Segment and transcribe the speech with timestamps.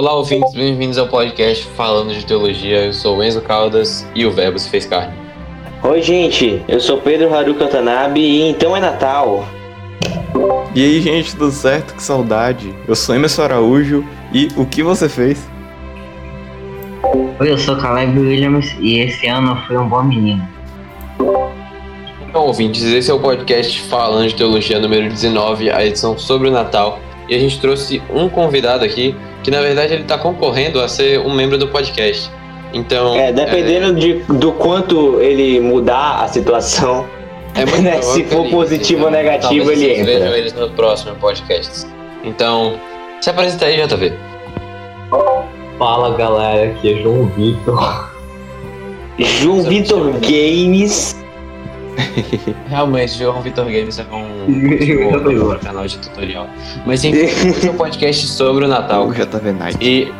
[0.00, 2.86] Olá, ouvintes, bem-vindos ao podcast Falando de Teologia.
[2.86, 5.12] Eu sou o Enzo Caldas e o Verbo se fez carne.
[5.82, 9.44] Oi, gente, eu sou Pedro Haruka Watanabe e então é Natal.
[10.74, 11.94] E aí, gente, tudo certo?
[11.94, 12.74] Que saudade.
[12.88, 14.02] Eu sou Emerson Araújo
[14.32, 15.46] e o que você fez?
[17.38, 20.48] Oi, eu sou Caleb Williams e esse ano eu fui um bom menino.
[22.26, 26.50] Então, ouvintes, esse é o podcast Falando de Teologia número 19, a edição sobre o
[26.50, 26.98] Natal.
[27.28, 31.18] E a gente trouxe um convidado aqui que, na verdade, ele está concorrendo a ser
[31.20, 32.30] um membro do podcast.
[32.72, 33.14] Então.
[33.16, 37.06] É, dependendo De, do quanto ele mudar a situação,
[37.54, 40.38] É muito né, se for ele- positivo ou então, negativo, ele vocês Vejam entra.
[40.38, 41.86] eles no próximo podcast.
[42.22, 42.78] Então,
[43.20, 44.12] se apresenta aí, JV.
[45.78, 48.10] Fala galera, aqui é João Vitor.
[49.18, 51.16] João Vitor Games.
[52.68, 56.48] Realmente, João Vitor Games é um, um canal de tutorial.
[56.86, 59.06] Mas enfim, esse é um podcast sobre o Natal.
[59.06, 59.78] O JV Night.
[59.80, 60.12] E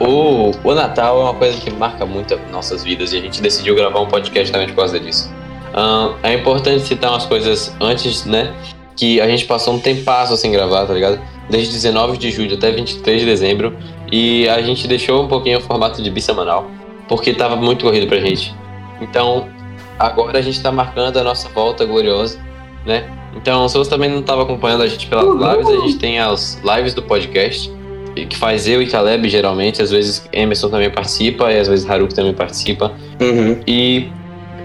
[0.00, 3.42] o, o Natal é uma coisa que marca muito as nossas vidas e a gente
[3.42, 5.32] decidiu gravar um podcast também por causa disso.
[5.74, 8.54] Ahn, é importante citar umas coisas antes, né?
[8.96, 11.20] Que a gente passou um tempasso sem gravar, tá ligado?
[11.50, 13.76] Desde 19 de julho até 23 de dezembro.
[14.10, 16.70] E a gente deixou um pouquinho o formato de bissemanal,
[17.08, 18.54] porque tava muito corrido pra gente.
[19.00, 19.48] Então,
[19.98, 22.40] agora a gente tá marcando a nossa volta gloriosa,
[22.86, 23.04] né?
[23.36, 26.60] Então, se você também não estava acompanhando a gente pelas lives, a gente tem as
[26.64, 27.70] lives do podcast,
[28.28, 32.14] que faz eu e Caleb geralmente, às vezes Emerson também participa, e às vezes Haruki
[32.14, 32.92] também participa.
[33.20, 33.60] Uhum.
[33.66, 34.08] E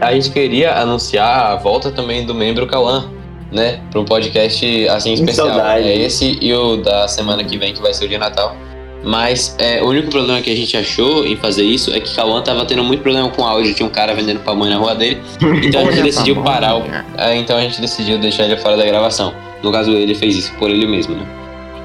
[0.01, 3.09] a gente queria anunciar a volta também do membro Cauã,
[3.51, 3.79] né?
[3.91, 5.47] Para um podcast assim Que especial.
[5.47, 5.87] saudade.
[5.87, 8.55] É esse e o da semana que vem, que vai ser o de Natal.
[9.03, 12.41] Mas é, o único problema que a gente achou em fazer isso é que Cauã
[12.41, 13.73] tava tendo muito problema com áudio.
[13.73, 15.21] Tinha um cara vendendo pamonha na rua dele.
[15.63, 16.83] Então a gente decidiu parar o.
[17.17, 19.33] é, então a gente decidiu deixar ele fora da gravação.
[19.61, 21.25] No caso, ele fez isso por ele mesmo, né?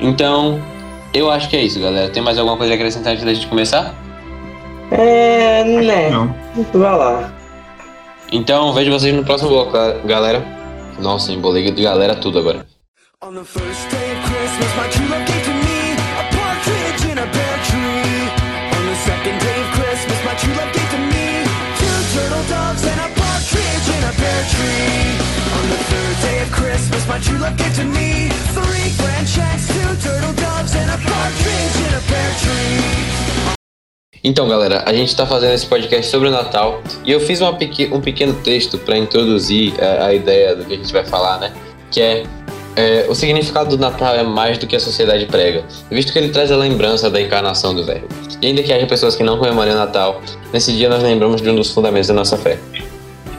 [0.00, 0.60] Então,
[1.15, 2.09] eu acho que é isso, galera.
[2.09, 3.94] Tem mais alguma coisa a acrescentar antes da gente começar?
[4.91, 6.10] É, né?
[6.10, 6.34] Não.
[6.72, 7.32] Vai lá.
[8.32, 9.72] Então, vejo vocês no próximo bloco,
[10.04, 10.44] galera.
[10.98, 12.66] Nossa, embolei de galera tudo agora.
[13.22, 15.38] On the first day of Christmas, my true love
[24.48, 25.16] tree.
[25.59, 29.66] On the third day of Christmas, my true love gave to me three grand checks,
[29.69, 33.48] two turtle doves and a partridge in a pear tree.
[34.25, 37.92] Então, galera, a gente tá fazendo esse podcast sobre o Natal e eu fiz pequ-
[37.92, 41.53] um pequeno texto para introduzir é, a ideia do que a gente vai falar, né?
[41.91, 42.22] Que é,
[42.75, 46.30] é, o significado do Natal é mais do que a sociedade prega, visto que ele
[46.30, 48.09] traz a lembrança da encarnação do Verbo.
[48.42, 50.20] E ainda que haja pessoas que não comemorem o Natal,
[50.53, 52.59] nesse dia nós lembramos de um dos fundamentos da nossa fé.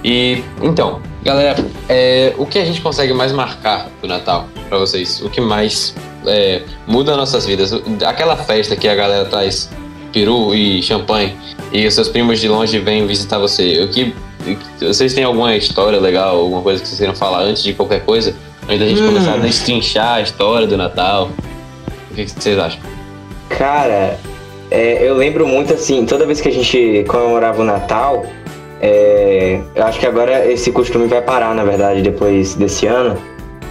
[0.04, 1.56] E então, galera,
[1.88, 5.22] é, o que a gente consegue mais marcar do Natal para vocês?
[5.22, 5.94] O que mais
[6.26, 7.74] é, muda nossas vidas?
[8.06, 9.70] Aquela festa que a galera traz
[10.14, 11.36] peru e champanhe
[11.72, 13.84] e os seus primos de longe vêm visitar você.
[13.84, 14.14] O que
[14.80, 18.34] vocês têm alguma história legal, alguma coisa que vocês queiram falar antes de qualquer coisa?
[18.64, 19.08] Antes da gente Hum.
[19.08, 21.30] começar a destrinchar a história do Natal.
[22.09, 22.80] O que que vocês acham?
[23.50, 24.18] Cara,
[24.72, 28.26] é, eu lembro muito assim, toda vez que a gente comemorava o Natal,
[28.81, 33.17] é, eu acho que agora esse costume vai parar, na verdade, depois desse ano.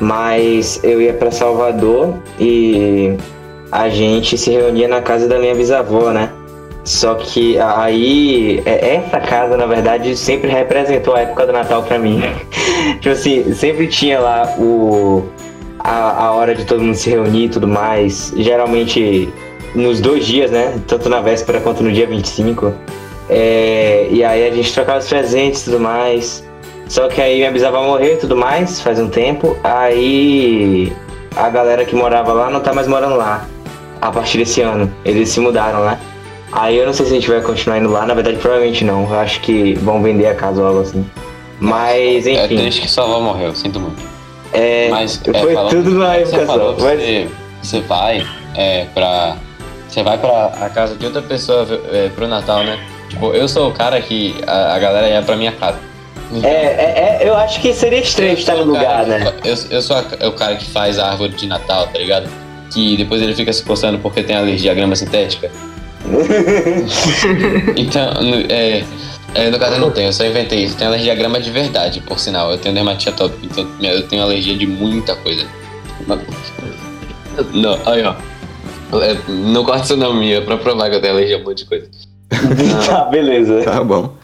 [0.00, 3.16] Mas eu ia pra Salvador e
[3.72, 6.30] a gente se reunia na casa da minha bisavó, né?
[6.84, 11.98] Só que aí, é- essa casa, na verdade, sempre representou a época do Natal pra
[11.98, 12.22] mim.
[13.00, 15.24] tipo assim, sempre tinha lá o,
[15.80, 18.32] a, a hora de todo mundo se reunir e tudo mais.
[18.36, 19.28] Geralmente
[19.74, 20.78] nos dois dias, né?
[20.86, 22.72] Tanto na véspera quanto no dia 25.
[23.28, 26.44] É, e aí a gente trocava os presentes e tudo mais.
[26.88, 29.56] Só que aí minha bisavó morreu e tudo mais, faz um tempo.
[29.62, 30.92] Aí
[31.36, 33.46] a galera que morava lá não tá mais morando lá.
[34.00, 34.90] A partir desse ano.
[35.04, 35.98] Eles se mudaram, né?
[36.52, 39.02] Aí eu não sei se a gente vai continuar indo lá, na verdade provavelmente não.
[39.12, 41.04] Eu acho que vão vender a casa ou algo assim.
[41.60, 42.56] Mas É enfim.
[42.56, 44.00] triste que sua avó morreu, sinto muito.
[44.52, 46.86] É, Mas é, foi falando- tudo na você época falou só.
[46.86, 47.28] Mas- você,
[47.60, 48.26] você vai
[48.56, 49.36] é, pra.
[49.88, 52.78] Você vai pra a casa de outra pessoa é, pro Natal, né?
[53.08, 55.78] Tipo, eu sou o cara que a, a galera ia pra minha casa.
[56.42, 59.32] É, é, é, eu acho que seria estranho estar no lugar, que né?
[59.44, 62.28] Eu, eu sou a- o cara que faz a árvore de Natal, tá ligado?
[62.70, 65.50] Que depois ele fica se coçando porque tem alergia à grama sintética.
[67.76, 68.10] Então,
[68.48, 68.84] é,
[69.34, 70.76] é, no caso eu não tenho, eu só inventei isso.
[70.76, 72.50] Tenho alergia à grama de verdade, por sinal.
[72.50, 75.46] Eu tenho dermatite atópica, então eu tenho alergia de muita coisa.
[77.52, 78.14] Não, aí ó.
[79.00, 81.58] É, não corta isso não, minha, pra provar que eu tenho alergia a um monte
[81.58, 81.88] de coisa.
[82.86, 83.62] tá, beleza.
[83.62, 84.14] Tá bom.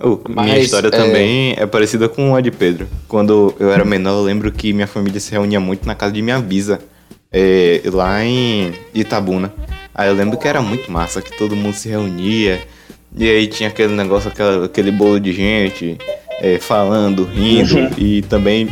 [0.00, 2.86] Oh, minha Mas, história é- também é parecida com a de Pedro.
[3.08, 6.22] Quando eu era menor, eu lembro que minha família se reunia muito na casa de
[6.22, 6.78] minha bisa.
[7.30, 9.52] é, lá em Itabuna.
[9.94, 12.58] Aí eu lembro que era muito massa, que todo mundo se reunia.
[13.14, 15.98] E aí tinha aquele negócio, aquela- aquele bolo de gente
[16.40, 17.90] é, falando, rindo.
[17.98, 18.68] e também,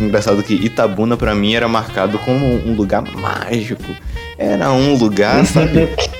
[0.00, 3.82] engraçado que Itabuna pra mim era marcado como um lugar mágico.
[4.38, 5.88] Era um lugar, sabe?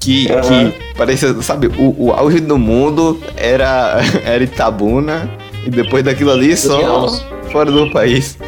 [0.00, 0.70] Que, Aham.
[0.70, 5.30] que parecia, sabe, o, o auge do mundo era, era Itabuna.
[5.64, 7.06] E depois daquilo ali, só
[7.52, 8.38] fora do país.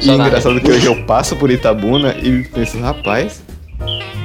[0.00, 3.42] E Só engraçado que hoje eu passo por Itabuna e penso, rapaz,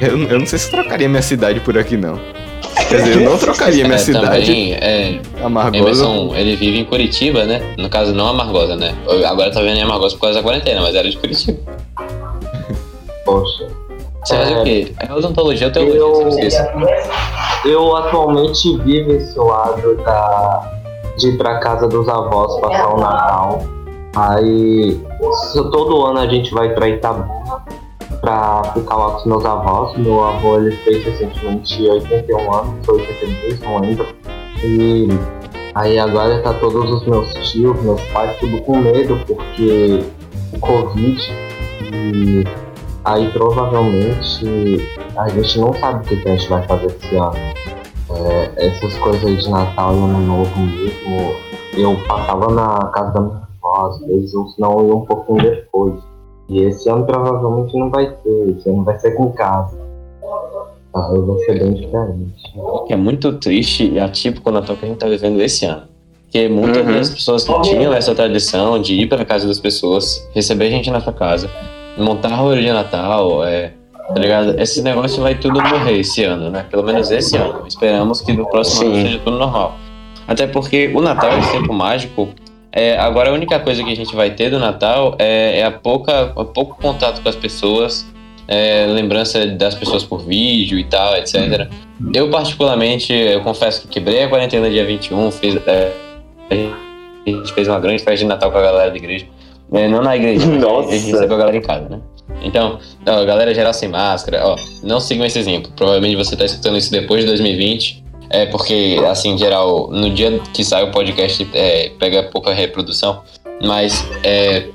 [0.01, 2.19] eu, eu não sei se trocaria minha cidade por aqui não.
[2.89, 5.77] Quer dizer, eu não trocaria minha É, cidade também, é, amargosa.
[5.77, 7.61] Emerson, ele vive em Curitiba, né?
[7.77, 8.93] No caso, não Amargosa, né?
[9.25, 11.59] Agora tá vendo em Amargosa por causa da quarentena, mas era de Curitiba.
[13.23, 13.67] Poxa.
[14.27, 14.59] Você faz É.
[14.59, 14.93] o quê?
[14.99, 15.99] É odontologia ou teologia?
[15.99, 16.73] Eu, esqueça.
[17.65, 20.71] eu atualmente vivo esse lado da,
[21.17, 23.61] de ir pra casa dos avós passar o Natal.
[24.17, 24.99] Aí
[25.71, 27.63] todo ano a gente vai pra Itabuna
[28.19, 29.97] pra ficar lá com os meus avós.
[29.97, 34.07] Meu avô ele fez recentemente 81 anos, 82, não lembro.
[34.63, 35.07] E
[35.73, 40.03] aí agora tá todos os meus tios, meus pais, tudo com medo porque
[40.53, 41.21] o Covid
[41.93, 42.43] e
[43.07, 44.45] aí provavelmente
[45.15, 47.33] a gente não sabe o que a gente vai fazer esse ano.
[48.09, 51.35] É, essas coisas aí de Natal e Ano Novo mesmo,
[51.73, 55.41] eu passava na casa da minha avó, às vezes, ou senão eu ia um pouquinho
[55.41, 55.93] depois.
[56.49, 59.77] E esse ano provavelmente não vai ter, esse ano vai ser com casa.
[60.95, 62.33] Aí vai ser bem diferente.
[62.87, 65.83] que é muito triste e atípico o Natal que a gente tá vivendo esse ano.
[66.23, 66.93] Porque muitas Uhum.
[66.93, 70.99] das pessoas que tinham essa tradição de ir para casa das pessoas, receber gente na
[71.01, 71.49] sua casa,
[71.97, 73.73] montar a árvore de Natal, é,
[74.07, 74.59] tá ligado?
[74.59, 76.65] Esse negócio vai tudo morrer esse ano, né?
[76.69, 77.65] Pelo menos esse ano.
[77.67, 79.01] Esperamos que no próximo ano Sim.
[79.03, 79.77] seja tudo normal.
[80.27, 82.29] Até porque o Natal, esse tempo mágico,
[82.71, 85.71] é, agora a única coisa que a gente vai ter do Natal é, é a
[85.71, 88.05] pouca, o pouco contato com as pessoas,
[88.47, 91.69] é, lembrança das pessoas por vídeo e tal, etc.
[92.13, 95.91] Eu, particularmente, eu confesso que quebrei a quarentena dia 21, fiz, é,
[96.51, 99.25] a gente fez uma grande festa de Natal com a galera da igreja.
[99.71, 100.89] É, não na igreja, Nossa.
[100.89, 101.99] a gente recebeu a galera em casa, né?
[102.41, 105.71] Então, ó, galera geral sem máscara, ó, não sigam esse exemplo.
[105.75, 108.05] Provavelmente você tá escutando isso depois de 2020.
[108.29, 113.21] É porque, assim, em geral, no dia que sai o podcast, é, pega pouca reprodução.
[113.63, 114.67] Mas é,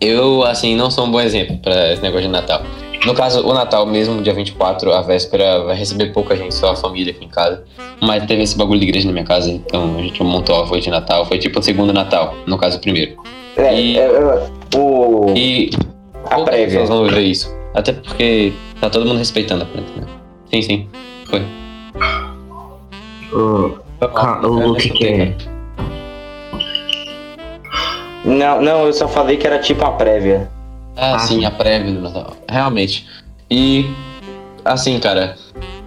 [0.00, 2.62] eu, assim, não sou um bom exemplo para esse negócio de Natal.
[3.06, 6.76] No caso, o Natal mesmo, dia 24, a véspera, vai receber pouca gente, só a
[6.76, 7.64] família aqui em casa.
[8.02, 10.80] Mas teve esse bagulho de igreja na minha casa, então a gente montou a árvore
[10.80, 11.24] de Natal.
[11.24, 13.16] Foi tipo o segundo Natal, no caso o primeiro.
[13.56, 15.70] É, E- é, é, o, E
[16.26, 16.66] a prévia.
[16.66, 17.56] pessoas vão viver isso.
[17.74, 20.06] Até porque tá todo mundo respeitando a quarentena.
[20.50, 20.88] Sim, sim.
[21.30, 21.42] Foi.
[23.32, 25.34] O, ca- o que que é?
[28.24, 30.48] Não, não, eu só falei que era tipo a prévia.
[30.98, 32.36] Ah, Ah, sim, a prévia do Natal.
[32.48, 33.06] Realmente.
[33.50, 33.86] E,
[34.64, 35.36] assim, cara,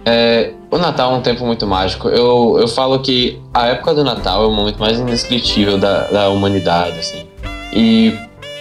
[0.04, 2.08] é, o Natal é um tempo muito mágico.
[2.08, 6.28] Eu, eu falo que a época do Natal é o momento mais indescritível da, da
[6.30, 7.26] humanidade, assim.
[7.72, 8.14] E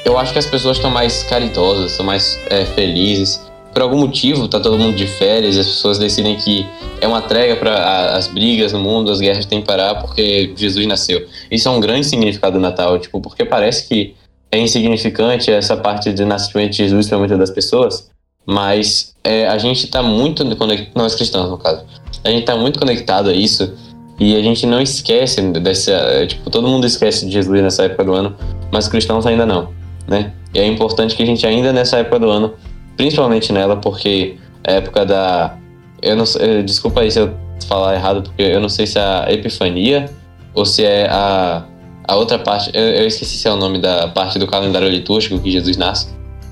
[0.06, 3.50] eu acho que as pessoas estão mais caritosas, estão mais é, felizes.
[3.74, 6.65] Por algum motivo, tá todo mundo de férias e as pessoas decidem que
[7.00, 10.86] é uma trégua para as brigas no mundo, as guerras têm que parar porque Jesus
[10.86, 11.25] nasceu.
[11.50, 14.14] Isso é um grande significado do Natal, tipo, porque parece que
[14.51, 18.09] é insignificante essa parte do nascimento de Jesus para muitas das pessoas,
[18.45, 21.83] mas é, a gente está muito conectado, nós cristãos no caso,
[22.23, 23.73] a gente está muito conectado a isso
[24.19, 28.03] e a gente não esquece dessa, é, tipo, todo mundo esquece de Jesus nessa época
[28.03, 28.35] do ano,
[28.71, 29.69] mas cristãos ainda não,
[30.07, 30.33] né?
[30.53, 32.53] E é importante que a gente ainda nessa época do ano,
[32.97, 35.57] principalmente nela, porque é a época da,
[36.01, 37.33] eu não eh, desculpa aí se eu
[37.67, 40.09] falar errado, porque eu não sei se é a Epifania
[40.53, 41.63] ou se é a
[42.07, 45.39] a outra parte, eu, eu esqueci se é o nome da parte do calendário litúrgico
[45.39, 46.07] que Jesus nasce.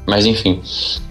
[0.08, 0.62] Mas enfim,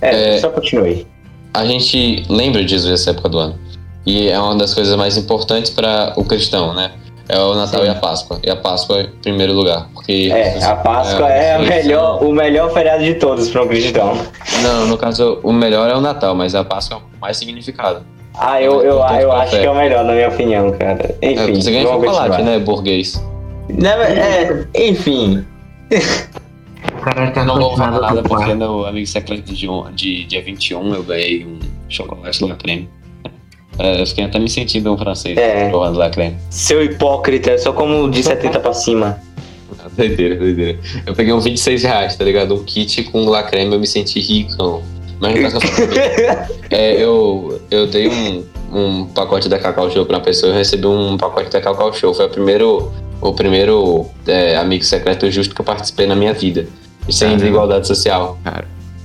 [0.00, 0.38] É, É.
[0.40, 1.07] só continue.
[1.54, 3.59] a gente lembra de Jesus nessa época do ano.
[4.07, 6.92] E é uma das coisas mais importantes para o cristão, né?
[7.28, 7.87] É o Natal Sim.
[7.87, 8.40] e a Páscoa.
[8.42, 9.87] E a Páscoa em primeiro lugar.
[9.92, 10.30] Porque.
[10.33, 14.14] É, a Páscoa é, a ressurreição- melhor, o melhor feriado de todos para um cristão.
[14.62, 18.00] Não, no caso, o melhor é o Natal, mas a Páscoa é o mais significado.
[18.35, 21.14] Ah, eu, eu, ah, eu Importante acho que é o melhor, na minha opinião, cara.
[21.21, 22.42] É, Enfim, você ganha chocolate, continuar.
[22.42, 23.23] né, burguês?
[23.69, 25.45] Não, é, enfim.
[26.97, 30.43] O cara tá Eu não vou falar nada porque no Amigo Secreto de, de dia
[30.43, 31.59] 21 eu ganhei um
[31.89, 32.89] chocolate lá creme.
[33.79, 35.69] É, eu fiquei até me sentindo um francês É.
[35.69, 36.37] provando lá creme.
[36.51, 39.19] Seu hipócrita, é só como de 70 pra cima.
[39.97, 40.79] Doideira, doideira.
[41.07, 42.55] Eu peguei um 26 reais, tá ligado?
[42.55, 44.83] Um kit com lá creme, eu me senti ricão.
[45.21, 45.59] Mas no caso,
[46.71, 50.87] é, eu, eu dei um, um pacote da Cacau Show pra uma pessoa, eu recebi
[50.87, 52.13] um pacote da Cacau Show.
[52.15, 56.67] Foi o primeiro, o primeiro é, amigo secreto justo que eu participei na minha vida.
[57.09, 57.43] Sem Caramba.
[57.43, 58.39] desigualdade social.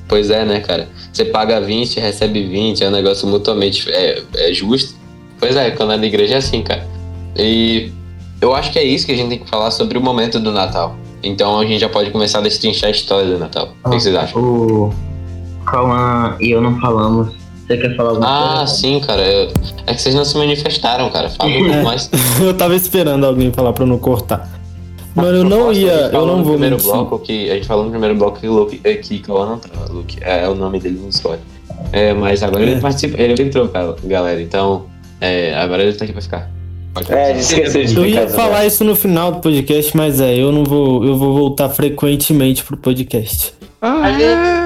[0.08, 0.90] Pois é, né, cara?
[1.12, 4.96] Você paga 20, recebe 20, é um negócio mutuamente é, é justo.
[5.40, 6.86] Pois é, quando é da igreja é assim, cara.
[7.36, 7.92] E
[8.42, 10.52] eu acho que é isso que a gente tem que falar sobre o momento do
[10.52, 10.96] Natal.
[11.24, 13.74] Então a gente já pode começar a destrinchar a história do Natal.
[13.84, 14.42] O que vocês acham?
[14.42, 14.94] O
[15.66, 17.43] Cauã e eu não falamos.
[17.68, 18.74] Você quer falar alguma Ah, coisa?
[18.74, 19.22] sim, cara.
[19.22, 19.52] eu-
[19.88, 21.30] É que vocês não se manifestaram, cara.
[21.30, 22.10] Fala um pouco mais.
[22.42, 24.50] eu tava esperando alguém falar pra eu não cortar.
[25.16, 28.16] Mano, eu não ia, eu não vou primeiro bloco que A gente falou no primeiro
[28.16, 29.92] bloco que o Luke, é, que não tava.
[29.94, 31.40] Luke é, o nome dele no Discord.
[31.92, 32.70] É, mas agora É.
[32.70, 34.42] ele participa, ele entrou, cara, galera.
[34.42, 34.86] Então,
[35.22, 36.50] é, agora ele tá aqui pra ficar.
[36.96, 40.52] Pode É, de Eu ia explicar, falar isso no final do podcast, mas é, eu
[40.52, 43.54] não vou, eu vou voltar frequentemente pro podcast.
[43.82, 44.63] Ah, é?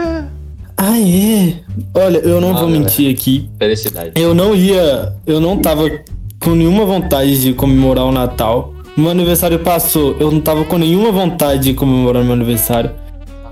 [1.94, 3.50] Olha, eu não Ah, vou mentir aqui.
[3.60, 4.12] Felicidade.
[4.16, 5.90] Eu não ia, eu não tava
[6.40, 8.74] com nenhuma vontade de comemorar o Natal.
[8.96, 12.92] Meu aniversário passou, eu não tava com nenhuma vontade de comemorar meu aniversário.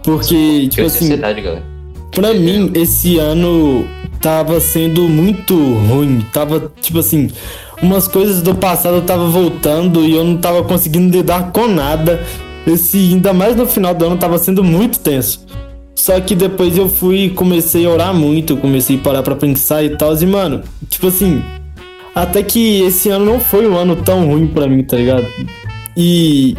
[0.04, 1.64] Porque, tipo assim, galera.
[2.12, 3.86] Pra mim, esse ano
[4.22, 6.26] tava sendo muito ruim.
[6.34, 7.30] Tava, tipo assim,
[7.82, 12.24] umas coisas do passado tava voltando e eu não tava conseguindo lidar com nada.
[12.66, 15.45] Esse, ainda mais no final do ano, tava sendo muito tenso.
[15.96, 19.84] Só que depois eu fui e comecei a orar muito, comecei a parar pra pensar
[19.84, 20.16] e tal.
[20.16, 21.42] E, mano, tipo assim,
[22.14, 25.26] até que esse ano não foi um ano tão ruim pra mim, tá ligado?
[25.96, 26.56] E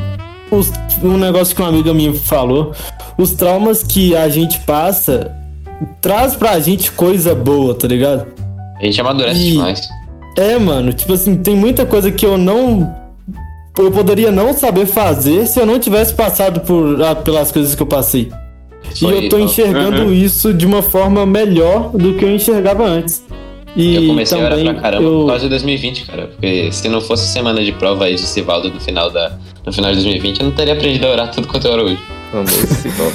[0.50, 2.72] os, um negócio que uma amiga minha falou,
[3.18, 5.30] os traumas que a gente passa
[6.00, 8.26] traz pra gente coisa boa, tá ligado?
[8.80, 9.88] A gente amadurece E- demais.
[10.38, 12.94] É, mano, tipo assim, tem muita coisa que eu não.
[13.78, 17.82] Eu poderia não saber fazer se eu não tivesse passado por, ah, pelas coisas que
[17.82, 18.30] eu passei.
[18.96, 20.12] E Foi- eu tô enxergando Uhum.
[20.12, 23.24] isso de uma forma melhor do que eu enxergava antes.
[23.74, 26.28] E Eu comecei a orar também pra caramba eu- por causa de 2020, cara.
[26.28, 29.32] Porque se não fosse semana de prova aí de Sivaldo no final, da,
[29.66, 31.98] no final de 2020, eu não teria aprendido a orar tudo quanto eu oro hoje.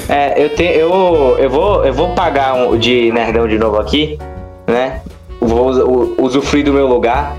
[0.08, 4.18] É, eu, te, eu, eu, vou, eu vou pagar um, de nerdão de novo aqui,
[4.68, 5.02] né?
[5.40, 7.38] Vou usufruir do meu lugar.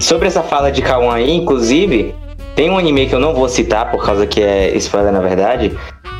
[0.00, 2.14] Sobre essa fala de Kawan aí, inclusive,
[2.54, 5.72] tem um anime que eu não vou citar, por causa que é spoiler na verdade,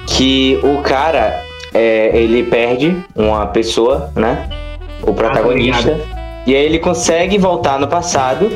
[0.07, 1.43] que o cara,
[1.73, 4.49] é, ele perde uma pessoa, né?
[5.03, 5.99] O protagonista.
[6.47, 8.51] e aí ele consegue voltar no passado,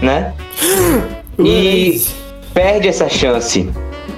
[0.00, 0.32] né?
[1.38, 2.00] E
[2.52, 3.68] perde essa chance,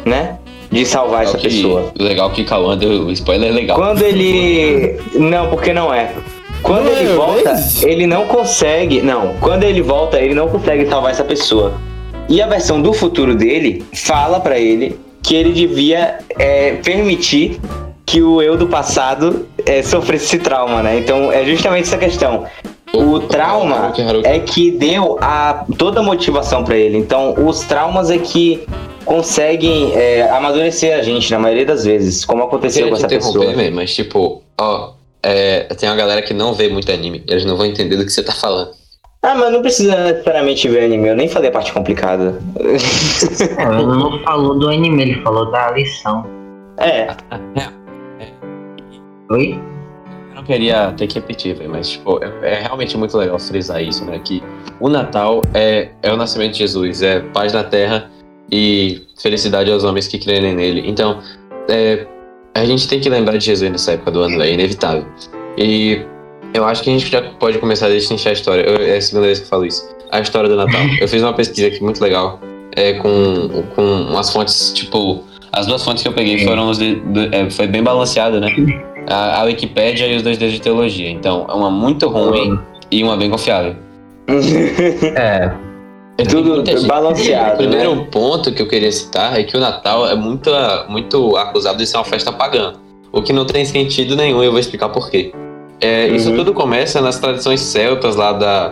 [0.04, 0.36] né?
[0.70, 1.92] De salvar essa Legal que- pessoa.
[1.98, 3.76] Legal que Cauã deu o spoiler é legal.
[3.76, 4.98] Quando ele.
[5.14, 6.10] Não, porque não é.
[6.62, 9.00] Quando Não ele é, volta, mas- ele não consegue.
[9.02, 11.74] Não, quando ele volta, ele não consegue salvar essa pessoa.
[12.28, 17.58] E a versão do futuro dele fala pra ele que ele devia é, permitir
[18.04, 20.98] que o eu do passado é, sofresse esse trauma, né?
[20.98, 22.46] Então é justamente essa questão.
[22.92, 26.96] O trauma é que deu a, toda a motivação pra ele.
[26.96, 28.64] Então, os traumas é que
[29.04, 33.52] conseguem é, amadurecer a gente, na maioria das vezes, como aconteceu com essa pessoa.
[33.52, 37.56] man, mas tipo, ó, é, tem uma galera que não vê muito anime, eles não
[37.56, 38.70] vão entender do que você tá falando.
[39.24, 42.42] Ah, mas não precisa necessariamente ver anime, eu nem falei a parte complicada.
[42.56, 46.26] É, ele não falou do anime, ele falou da lição.
[46.76, 47.06] é,
[49.30, 49.58] Oi?
[50.28, 53.82] Eu não queria ter que repetir, velho, mas tipo, é, é realmente muito legal frisar
[53.82, 54.20] isso, né?
[54.22, 54.42] Que
[54.78, 58.10] o Natal é, é o nascimento de Jesus, é paz na terra
[58.52, 60.84] e felicidade aos homens que creem nele.
[60.86, 61.22] Então,
[61.70, 62.06] é,
[62.54, 65.06] a gente tem que lembrar de Jesus nessa época do ano, é inevitável.
[65.56, 66.04] E
[66.54, 68.62] eu acho que a gente já pode começar a destrinchar a história.
[68.62, 69.86] Eu- é a segunda vez que eu falo isso.
[70.10, 70.80] A história do Natal.
[71.00, 72.38] Eu fiz uma pesquisa aqui muito legal,
[72.76, 75.22] é, com, com umas fontes, tipo.
[75.52, 78.48] As duas fontes que eu peguei foram os de, do- é, foi bem balanceado, né?
[79.08, 81.08] A, a Wikipédia e os dois dedos de teologia.
[81.10, 82.58] Então, é uma muito ruim
[82.90, 83.76] e uma bem confiável.
[85.16, 85.52] É,
[86.16, 87.56] Tem tudo muita gente- O balanceado.
[87.58, 88.06] primeiro Né?
[88.10, 90.50] ponto que eu queria citar é que o Natal é muito,
[90.88, 92.72] muito acusado de ser uma festa pagã.
[93.12, 95.32] O que não tem sentido nenhum, e eu vou explicar por quê.
[95.84, 96.36] É, Isso Uhum.
[96.36, 98.68] tudo começa nas tradições celtas lá da,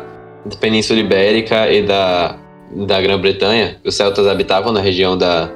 [0.46, 2.36] da Península Ibérica e da,
[2.74, 3.76] da Grã-Bretanha.
[3.84, 5.50] Os celtas habitavam na região da,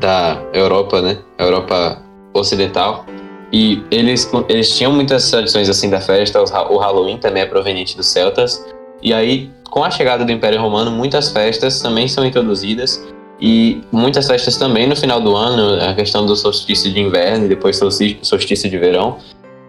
[0.00, 1.18] da Europa, né?
[1.38, 3.04] Europa Ocidental.
[3.52, 6.42] E eles, eles tinham muitas tradições assim da festa.
[6.42, 8.64] O Halloween também é proveniente dos celtas.
[9.02, 13.06] E aí, com a chegada do Império Romano, muitas festas também são introduzidas.
[13.38, 17.48] E muitas festas também no final do ano, a questão do solstício de inverno e
[17.48, 17.76] depois
[18.22, 19.18] solstício de verão.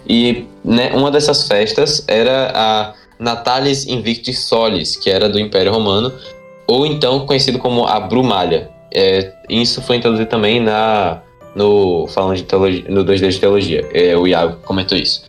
[0.08, 6.12] E né, uma dessas festas era a Natalis Invictus Solis, que era do Império Romano,
[6.68, 8.70] ou então conhecido como a Brumália.
[8.94, 11.22] É, isso foi introduzido também na
[11.56, 13.90] no falando de teologia, no 2D de teologia.
[13.94, 15.24] É, o Iago comentou isso.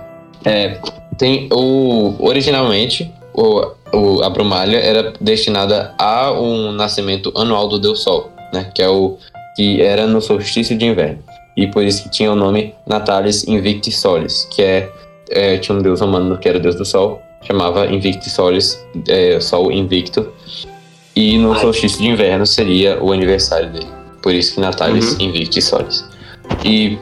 [0.45, 0.79] É,
[1.17, 8.03] tem o originalmente o, o, a Brumália era destinada a um nascimento anual do Deus
[8.03, 8.71] Sol, né?
[8.75, 9.19] Que é o
[9.55, 11.23] que era no solstício de inverno.
[11.57, 14.93] E por isso que tinha o nome Natalis Invicti Solis, que é,
[15.31, 19.41] é, tinha um deus romano que era o deus do sol, chamava Invicti Solis, é,
[19.41, 20.33] Sol Invicto,
[21.15, 23.87] e no solstício de inverno seria o aniversário dele,
[24.23, 25.27] por isso que Natalis Uhum.
[25.27, 26.05] Invicti Solis.
[26.65, 26.99] E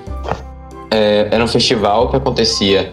[0.90, 2.92] é, era um festival que acontecia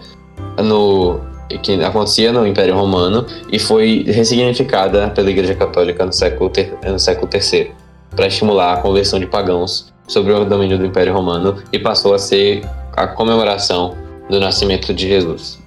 [0.58, 1.20] no
[1.62, 6.98] que acontecia no Império Romano e foi ressignificada pela Igreja Católica no século ter, no
[6.98, 7.70] século III
[8.16, 12.18] para estimular a conversão de pagãos sobre o domínio do Império Romano e passou a
[12.18, 13.96] ser a comemoração
[14.28, 15.58] do nascimento de Jesus,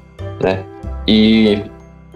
[0.42, 0.64] né?
[1.08, 1.62] E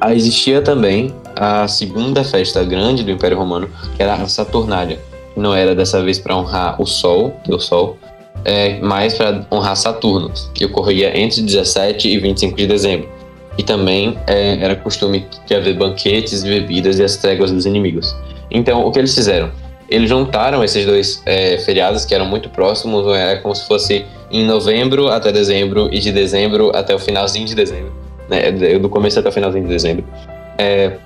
[0.07, 4.99] existia também a segunda festa grande do Império Romano, que era a Saturnália.
[5.33, 7.97] que Não era dessa vez para honrar o Sol, o Sol,
[8.45, 13.09] é, mas para honrar Saturno, que ocorria entre 17 e 25 de dezembro.
[13.57, 18.15] E também é, era costume de haver banquetes, bebidas e as tréguas dos inimigos.
[18.49, 19.51] Então, o que eles fizeram?
[19.89, 24.45] Eles juntaram esses dois é, feriados que eram muito próximos, é como se fosse em
[24.45, 27.91] novembro até dezembro e de dezembro até o finalzinho de dezembro,
[28.29, 28.51] né?
[28.51, 30.05] Do começo até o finalzinho de dezembro.
[30.57, 30.97] É,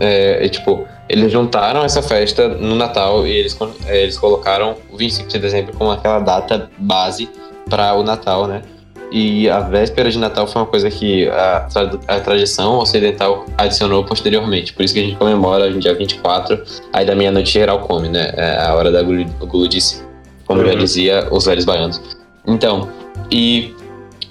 [0.00, 5.28] é, tipo, eles juntaram essa festa no Natal e eles, é, eles colocaram o 25
[5.28, 7.28] de dezembro como aquela data base
[7.68, 8.62] para o Natal, né?
[9.16, 11.68] E a véspera de Natal foi uma coisa que a,
[12.08, 14.72] a tradição ocidental adicionou posteriormente.
[14.72, 16.60] Por isso que a gente comemora no dia 24,
[16.92, 18.32] aí da meia-noite geral come, né?
[18.36, 20.02] É a hora da gludice,
[20.46, 20.78] como já Uhum.
[20.78, 22.00] dizia os velhos baianos.
[22.44, 22.88] Então,
[23.30, 23.72] e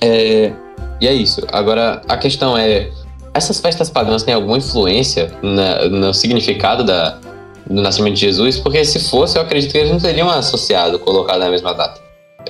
[0.02, 0.52] é,
[1.00, 1.42] e é isso.
[1.50, 2.90] Agora, a questão é:
[3.34, 7.20] essas festas pagãs têm alguma influência na- no significado da,
[7.66, 8.60] do nascimento de Jesus?
[8.60, 12.03] Porque se fosse, eu acredito que eles não teriam associado, colocado na mesma data.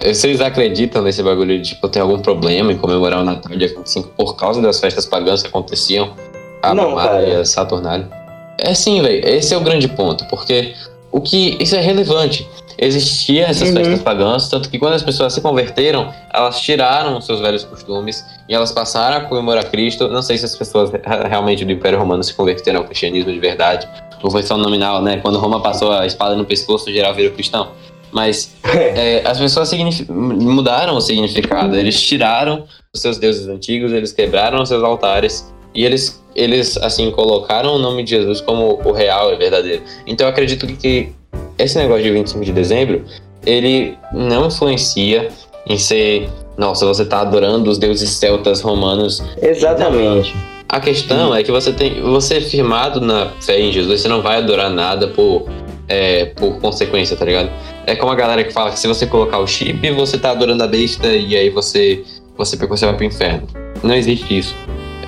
[0.04, 4.10] Vocês acreditam nesse bagulho de tipo, ter algum problema em comemorar o Natal dia 25
[4.10, 6.14] por causa das festas pagãs que aconteciam?
[6.62, 7.28] A Não, Brumália cara.
[7.30, 8.10] e a Saturnália?
[8.58, 9.26] É sim, velho.
[9.28, 10.26] Esse é o grande ponto.
[10.28, 10.74] Porque
[11.12, 11.58] o que.
[11.62, 12.48] Isso é relevante.
[12.78, 13.76] Existiam essas Uhum.
[13.76, 18.26] festas pagãs, tanto que quando as pessoas se converteram, elas tiraram os seus velhos costumes
[18.50, 20.08] e elas passaram a comemorar Cristo.
[20.10, 23.40] Não sei se as pessoas re- realmente do Império Romano se converteram ao cristianismo de
[23.40, 23.88] verdade,
[24.22, 25.18] ou foi só nominal, né?
[25.18, 27.70] Quando Roma passou a espada no pescoço, geral virou cristão.
[28.14, 29.72] Mas é, as pessoas
[30.08, 35.84] mudaram o significado, eles tiraram os seus deuses antigos, eles quebraram os seus altares e
[35.84, 39.82] eles, eles assim, colocaram o nome de Jesus como o real e verdadeiro.
[40.06, 41.10] Então eu acredito que,
[41.58, 43.04] esse negócio de 25 de dezembro,
[43.46, 45.30] ele não influencia
[45.68, 50.36] em ser, nossa, você tá adorando os deuses celtas romanos Exatamente.
[50.70, 54.38] a questão é que você tem, você firmado na fé em Jesus, você não vai
[54.38, 55.48] adorar nada por,
[55.94, 57.52] é, por consequência, tá ligado?
[57.86, 60.64] É como a galera que fala que se você colocar o chip, você tá adorando
[60.64, 62.04] a besta e aí você,
[62.36, 63.48] você, você vai pro inferno.
[63.84, 64.56] Não existe isso.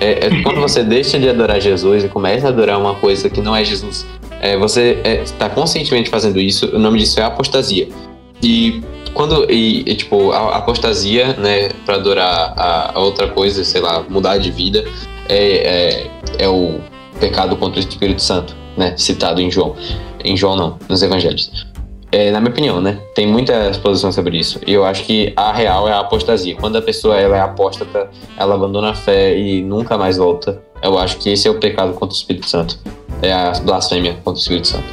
[0.00, 3.40] É, é quando você deixa de adorar Jesus e começa a adorar uma coisa que
[3.40, 4.06] não é Jesus,
[4.40, 7.88] é, você está conscientemente fazendo isso, o nome disso é apostasia.
[8.42, 13.80] E quando, e, e, tipo, a apostasia, né, pra adorar a, a outra coisa, sei
[13.80, 14.84] lá, mudar de vida,
[15.28, 16.06] é,
[16.38, 16.78] é, é o
[17.18, 18.94] pecado contra o Espírito Santo, né?
[18.96, 19.74] Citado em João.
[20.26, 21.66] Em João não, nos evangelhos.
[22.12, 22.98] É, na minha opinião, né?
[23.14, 24.60] Tem muita exposição sobre isso.
[24.66, 26.54] E eu acho que a real é a apostasia.
[26.56, 28.08] Quando a pessoa ela é apóstata,
[28.38, 30.62] ela abandona a fé e nunca mais volta.
[30.82, 32.78] Eu acho que esse é o pecado contra o Espírito Santo.
[33.22, 34.84] É a blasfêmia contra o Espírito Santo.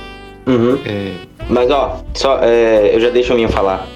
[0.47, 0.77] Uhum.
[0.85, 1.11] É,
[1.49, 3.87] Mas ó, só, é, eu já deixo a minha falar.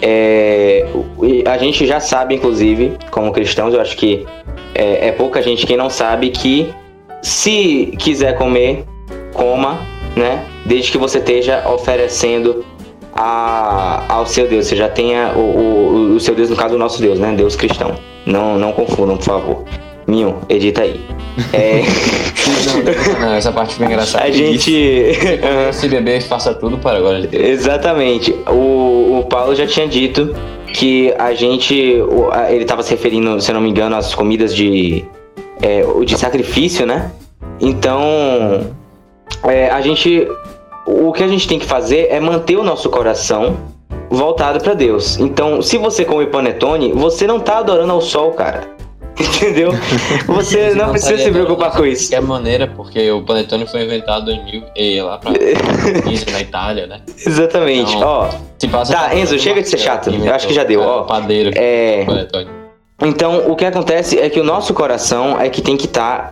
[0.00, 4.26] É, o- a gente já sabe, inclusive, como cristãos, eu acho que
[4.74, 6.72] é, é pouca gente que não sabe que
[7.22, 8.84] se quiser comer,
[9.32, 9.78] coma,
[10.16, 10.44] né?
[10.64, 12.64] Desde que você esteja oferecendo
[13.14, 14.66] a, ao seu Deus.
[14.66, 17.34] Você já tenha o, o, o seu Deus, no caso, o nosso Deus, né?
[17.36, 17.94] Deus cristão.
[18.24, 19.64] Não, não confundam, por favor.
[20.06, 21.00] Minho, edita aí.
[21.52, 21.82] É,
[23.20, 24.24] Não, essa parte foi engraçada.
[24.24, 25.12] a gente.
[25.72, 27.28] Se beber, faça tudo para agora.
[27.32, 28.34] Exatamente.
[28.48, 30.34] O, o Paulo já tinha dito
[30.74, 31.74] que a gente.
[32.50, 35.04] Ele estava se referindo, se eu não me engano, às comidas de.
[35.62, 37.12] é, de sacrifício, né?
[37.60, 38.02] Então.
[39.44, 40.26] é, a gente.
[40.92, 43.56] O que a gente tem que fazer é manter o nosso coração
[44.10, 45.18] voltado para Deus.
[45.18, 48.70] Então, se você come panetone, você não tá adorando ao sol, cara.
[49.18, 49.72] Entendeu?
[50.26, 52.10] Você não precisa se preocupar com De isso.
[52.10, 56.86] qualquer maneira, porque o panetone foi inventado em mil, e lá pra 15 na Itália,
[56.86, 57.00] né?
[57.26, 57.94] Exatamente.
[57.96, 58.06] Não.
[58.06, 58.28] Ó,
[58.90, 60.10] Tá, Enzo, chega de ser chato.
[60.10, 61.02] Eu acho que já deu, ó.
[61.02, 62.04] O padeiro é.
[62.04, 62.61] panetone.
[63.04, 66.30] Então, o que acontece é que o nosso coração é que tem que estar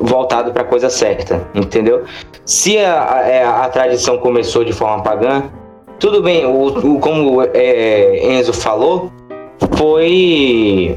[0.00, 2.02] voltado para a coisa certa, entendeu?
[2.44, 5.44] Se a, a- é, a tradição começou de forma pagã,
[6.00, 9.12] tudo bem, o, o- como é, Enzo falou,
[9.76, 10.96] foi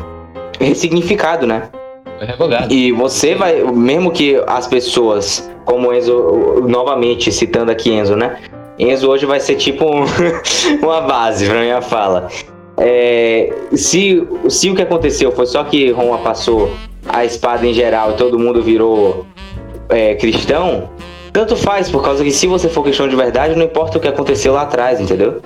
[0.59, 1.69] ressignificado, né?
[2.17, 2.73] Foi revogado.
[2.73, 8.37] E você vai, mesmo que as pessoas, como Enzo, novamente citando aqui Enzo, né?
[8.79, 10.05] Enzo hoje vai ser tipo um-
[10.81, 12.27] uma base pra minha fala.
[12.77, 16.71] É, se, se o que aconteceu foi só que Roma passou
[17.07, 19.25] a espada em geral e todo mundo virou
[19.89, 20.89] é, cristão,
[21.31, 24.07] tanto faz, por causa que se você for cristão de verdade, não importa o que
[24.07, 25.41] aconteceu lá atrás, entendeu?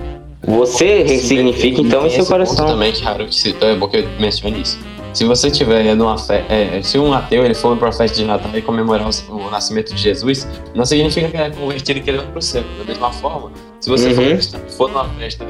[0.47, 2.65] Você ressignifica então em seu ponto coração.
[2.67, 4.79] também que Haruki citou, é bom que eu mencione isso.
[5.13, 6.35] Se você tiver numa fe...
[6.49, 9.93] é, se um ateu ele for pra festa de Natal e comemorar o, o nascimento
[9.93, 12.63] de Jesus, não significa que ele é convertido e que ele vai pro céu.
[12.77, 14.29] Da mesma forma, se você for, Uhum.
[14.35, 15.45] cristão, for numa festa,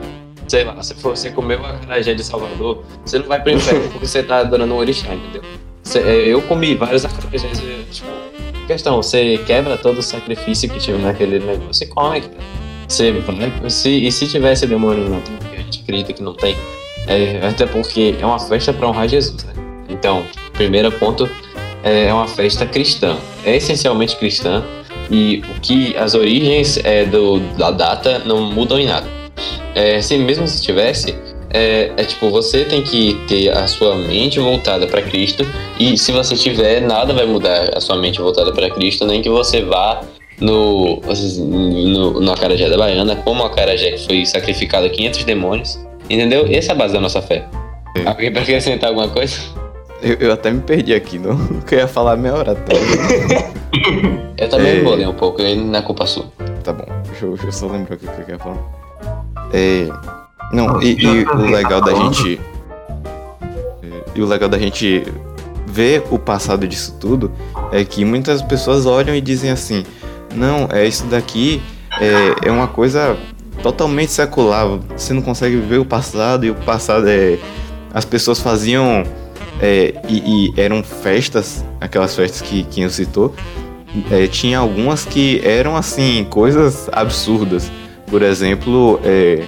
[0.49, 4.05] sei lá, se você comeu a acarajé de Salvador, você não vai pro inferno porque
[4.07, 5.41] você tá adorando um orixá, entendeu?
[5.83, 8.07] Você- é, eu comi vários acarajés, é, tipo,
[8.67, 12.33] questão, você quebra todo o sacrifício que tiver naquele negócio e come, cara.
[12.87, 13.13] Você
[13.69, 16.55] se, e se tivesse demônio Natal, que a gente acredita que não tem,
[17.07, 19.53] é, até porque é uma festa para honrar Jesus, né?
[19.87, 21.29] Então, primeiro ponto,
[21.83, 23.17] é, é uma festa cristã.
[23.45, 24.63] É essencialmente cristã
[25.09, 29.07] e o que as origens é, do, da data não mudam em nada.
[29.75, 31.15] É, se mesmo se tivesse,
[31.51, 35.45] é, é tipo, você tem que ter a sua mente voltada para Cristo
[35.79, 39.29] e se você tiver, nada vai mudar a sua mente voltada para Cristo, nem que
[39.29, 40.01] você vá
[40.39, 45.79] no, no, no Acarajé da Baiana, como o Acarajé que foi sacrificado a 500 demônios,
[46.09, 46.47] entendeu?
[46.49, 47.45] Essa é a base da nossa fé.
[48.05, 49.35] Alguém quer acrescentar alguma coisa?
[50.01, 51.35] Eu, eu até me perdi aqui, não?
[51.67, 52.73] Que eu ia falar meia hora até.
[54.37, 54.73] Eu também É.
[54.75, 56.25] me embolei um pouco, não é culpa sua.
[56.63, 58.57] Tá bom, deixa eu, deixa eu só lembrar o que eu ia falar.
[59.53, 59.87] É.
[60.51, 62.39] Não, e, e o legal da gente.
[63.83, 65.05] é, E o legal da gente
[65.67, 67.31] ver o passado disso tudo
[67.71, 69.83] é que muitas pessoas olham e dizem assim:
[70.33, 71.61] não, é isso daqui
[71.99, 73.17] é, é uma coisa
[73.61, 74.67] totalmente secular.
[74.95, 77.37] Você não consegue ver o passado e o passado é.
[77.93, 79.03] As pessoas faziam.
[79.61, 83.35] é, e, e eram festas, aquelas festas que que eu citou,
[84.11, 87.71] é, tinha algumas que eram assim, coisas absurdas.
[88.09, 89.43] Por exemplo, é,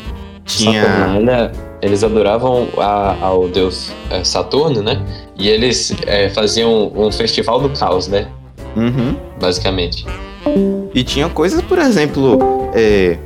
[0.46, 0.84] tinha.
[0.84, 5.02] Saturnalia, eles adoravam a- ao deus é, Saturno, né?
[5.38, 8.28] E eles é, faziam um festival do caos, né?
[8.76, 9.16] Uhum.
[9.40, 10.06] Basicamente.
[10.94, 12.40] E tinha coisas, por exemplo,
[12.74, 13.18] é,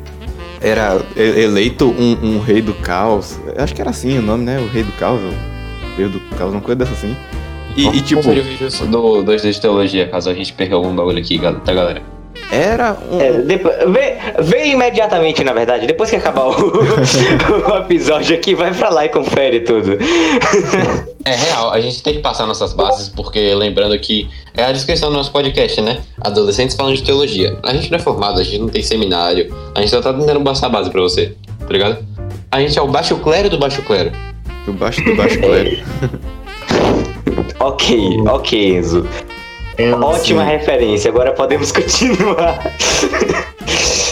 [0.62, 3.40] era eleito um, um rei do caos.
[3.58, 4.60] Acho que era assim o nome, né?
[4.60, 5.20] O rei do caos.
[5.22, 7.16] O rei do caos, uma coisa dessa assim.
[7.76, 10.96] E, e, tipo, conferir o vídeo do 2D de teologia, caso a gente perca algum
[10.96, 12.02] bagulho aqui, tá, galera?
[12.52, 13.20] Era um.
[13.20, 15.88] É, depois, vê, vê imediatamente, na verdade.
[15.88, 19.98] Depois que acabar o, o episódio aqui, vai pra lá e confere tudo.
[21.26, 25.10] É real, a gente tem que passar nossas bases, porque lembrando que é a descrição
[25.10, 26.04] do nosso podcast, né?
[26.22, 27.58] Adolescentes falando de teologia.
[27.64, 30.42] A gente não é formado, a gente não tem seminário, a gente só tá tentando
[30.42, 32.06] passar a base pra você, tá ligado?
[32.52, 34.12] A gente é o baixo clero do baixo clero.
[34.66, 35.78] Do baixo do baixo clero.
[37.60, 39.08] ok, ok, Enzo.
[39.78, 41.10] Eu, Ótima referência.
[41.10, 42.60] Agora podemos continuar.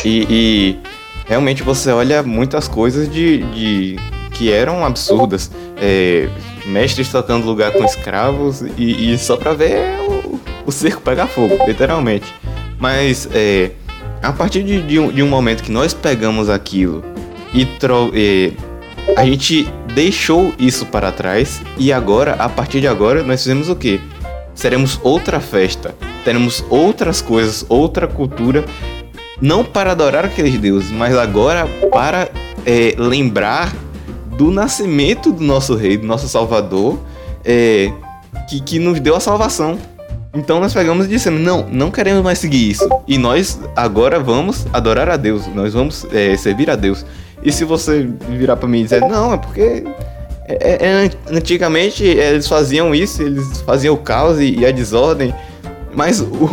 [0.03, 0.79] E, e
[1.25, 3.95] realmente você olha muitas coisas de, de
[4.31, 5.49] que eram absurdas.
[5.77, 6.27] É,
[6.65, 11.57] mestres tocando lugar com escravos e, e só pra ver o, o circo pegar fogo,
[11.65, 12.33] literalmente.
[12.79, 13.71] Mas é,
[14.21, 17.03] a partir de, de um, de um momento que nós pegamos aquilo
[17.53, 17.67] e
[18.13, 18.51] é,
[19.15, 23.75] a gente deixou isso para trás e agora, a partir de agora, nós fizemos o
[23.75, 23.99] quê?
[24.55, 28.63] Seremos outra festa, teremos outras coisas, outra cultura
[29.41, 32.29] não para adorar aqueles deuses, mas agora para
[32.65, 33.73] é, lembrar
[34.37, 36.99] do nascimento do nosso rei, do nosso salvador,
[37.43, 37.91] é,
[38.49, 39.77] que, que nos deu a salvação.
[40.33, 42.87] Então nós pegamos e dissemos, não, não queremos mais seguir isso.
[43.07, 47.05] E nós agora vamos adorar a Deus, nós vamos é, servir a Deus.
[47.43, 49.83] E se você virar para mim e dizer, não, é porque
[50.59, 55.33] é- é- é, antigamente eles faziam isso, eles faziam o caos e, e a desordem,
[55.93, 56.49] mas o,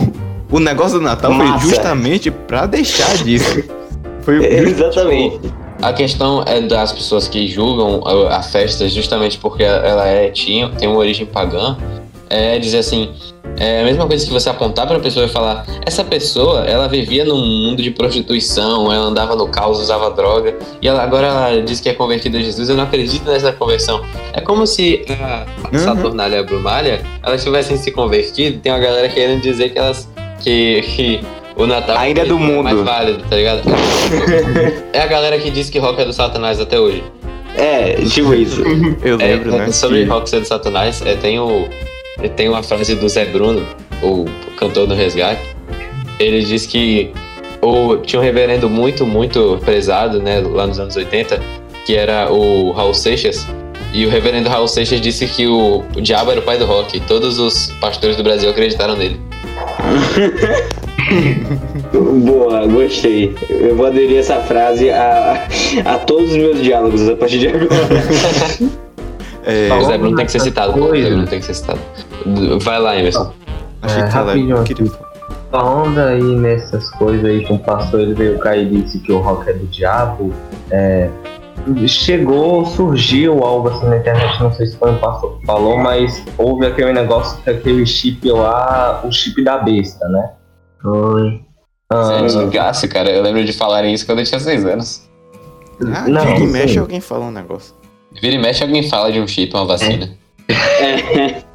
[0.51, 1.61] o negócio do Natal Massa.
[1.61, 3.63] foi justamente para deixar disso.
[4.23, 5.41] Foi Exatamente.
[5.83, 10.69] A questão é das pessoas que julgam a, a festa justamente porque ela é, tinha,
[10.69, 11.77] tem uma origem pagã,
[12.31, 13.11] é dizer assim,
[13.59, 17.25] é a mesma coisa que você apontar pra pessoa e falar, essa pessoa, ela vivia
[17.25, 21.81] num mundo de prostituição, ela andava no caos, usava droga, e ela, agora ela diz
[21.81, 24.01] que é convertida a Jesus, eu não acredito nessa conversão.
[24.33, 25.79] É como se a, a Uhum.
[25.79, 30.09] Saturnália e a Brumália, elas tivessem se convertido, tem uma galera querendo dizer que elas,
[30.41, 31.21] que, que
[31.57, 32.63] o Natal Ainda é do mundo.
[32.65, 33.63] mais válido, tá ligado?
[34.93, 37.03] É a galera que diz que rock é do Satanás até hoje.
[37.57, 38.63] É, tipo isso.
[39.03, 39.71] Eu É, lembro, né?
[39.73, 41.69] sobre que- rock ser do Satanás, é, tem, o,
[42.29, 43.67] tem uma frase do Zé Bruno,
[44.03, 45.41] o cantor do Resgate.
[46.19, 47.11] Ele diz que
[47.63, 51.41] o, tinha um reverendo muito, muito prezado, né, lá nos anos 80,
[51.87, 53.47] que era o Raul Seixas.
[53.93, 56.97] E o reverendo Raul Seixas disse que o, o diabo era o pai do rock.
[56.97, 59.19] E todos os pastores do Brasil acreditaram nele.
[61.93, 63.35] Boa, gostei.
[63.49, 65.49] Eu vou aderir essa frase a,
[65.85, 67.69] a todos os meus diálogos a partir de agora.
[69.43, 70.75] É, O Zé Bruno tem que ser citado.
[70.75, 70.81] pô.
[70.81, 71.03] O coisa.
[71.03, 71.81] Zé Bruno tem que ser citado.
[72.61, 73.33] Vai lá, Emerson.
[73.83, 75.11] achei É, que ela rapidinho queria aqui.
[75.51, 79.19] Falando aí nessas coisas aí com o pastor, ele veio cá e disse que o
[79.19, 80.33] rock é do diabo.
[80.71, 81.11] É,
[81.87, 86.23] chegou, surgiu algo assim na internet, não sei se foi o pastor que falou, mas
[86.39, 90.31] houve aquele negócio que aquele chip lá, o chip da besta, né?
[90.81, 91.41] Foi.
[91.93, 93.11] Ah, é gasto, cara.
[93.11, 95.11] Eu lembro de falarem isso quando eu tinha 6 anos.
[95.83, 97.75] Ah, não, vira e mexe alguém fala um negócio.
[98.21, 100.11] Vira e mexe, alguém fala de um chip, uma vacina.
[100.49, 101.43] É,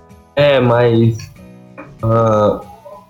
[0.59, 1.17] mas
[2.03, 2.61] ah,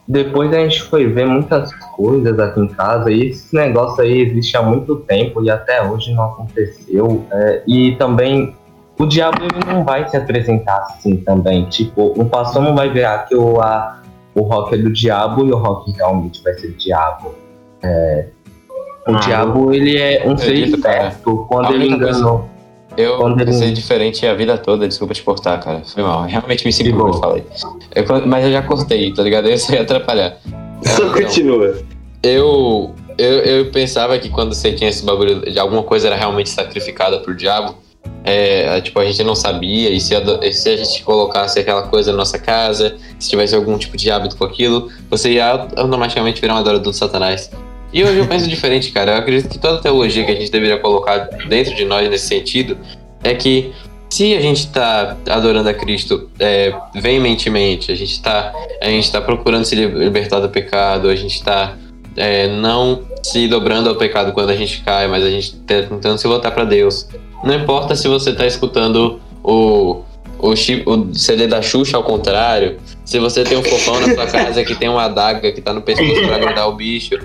[0.08, 4.56] depois a gente foi ver muitas coisas aqui em casa e esse negócio aí existe
[4.56, 7.26] há muito tempo e até hoje não aconteceu.
[7.32, 8.56] É, e também
[9.00, 11.66] o diabo ele não vai se apresentar assim também.
[11.66, 14.02] Tipo, um pastor não vai virar que o, a,
[14.36, 17.34] o rock é do diabo e o rock realmente vai ser do diabo.
[17.84, 18.28] É,
[19.08, 22.50] o Ah, diabo ele é um ser esperto quando ele única coisa- enganou.
[22.98, 25.82] Eu Quando ele- pensei diferente a vida toda, desculpa te cortar, cara.
[25.86, 26.24] Foi mal.
[26.26, 27.10] Realmente me boa.
[27.12, 27.44] quando falei.
[27.94, 29.50] Eu- mas eu já cortei, tá ligado?
[29.52, 30.38] Isso ia atrapalhar.
[30.84, 31.78] Só Então, continua.
[32.24, 36.50] eu, eu, eu pensava que quando você tinha esse bagulho de alguma coisa era realmente
[36.50, 37.76] sacrificada pro diabo,
[38.24, 42.12] é, tipo, a gente não sabia, e se, a, se a gente colocasse aquela coisa
[42.12, 46.56] na nossa casa, se tivesse algum tipo de hábito com aquilo, você ia automaticamente virar
[46.56, 47.50] um adorador do satanás.
[47.96, 49.14] E hoje eu penso diferente, cara.
[49.14, 52.78] Eu acredito que toda teologia que a gente deveria colocar dentro de nós nesse sentido
[53.24, 53.72] é que
[54.10, 59.22] se a gente está adorando a Cristo é, veementemente, a gente está a gente tá
[59.22, 61.78] procurando se libertar do pecado, a gente está
[62.18, 66.18] é, não se dobrando ao pecado quando a gente cai, mas a gente tá tentando
[66.18, 67.08] se voltar para Deus.
[67.46, 70.02] Não importa se você está escutando o,
[70.38, 74.66] o, o CD da Xuxa ao contrário, se você tem um fofão na sua casa
[74.66, 77.18] que tem uma adaga que tá no pescoço para agradar o bicho,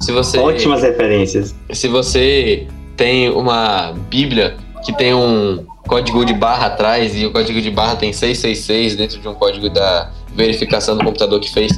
[0.00, 1.54] se você Ótimas referências.
[1.72, 7.60] se você tem uma Bíblia que tem um código de barra atrás e o código
[7.60, 11.72] de barra tem 666 dentro de um código da verificação do computador que fez,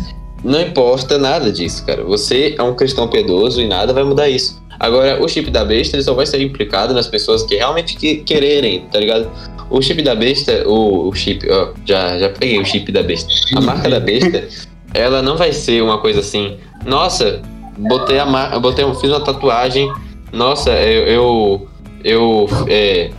[0.44, 2.02] não importa nada disso, cara.
[2.04, 4.61] Você é um cristão piedoso e nada vai mudar isso.
[4.78, 8.16] Agora, o chip da besta ele só vai ser implicado nas pessoas que realmente que-
[8.16, 9.30] quererem, tá ligado?
[9.68, 13.30] O chip da besta, o, o chip, ó, já, já peguei o chip da besta.
[13.56, 14.48] A marca da besta,
[14.94, 16.56] ela não vai ser uma coisa assim,
[16.87, 17.42] nossa,
[17.88, 18.58] botei a mar...
[18.60, 19.90] botei, um- fiz uma tatuagem,
[20.32, 21.68] nossa, eu eu,
[22.04, 23.10] eu, é,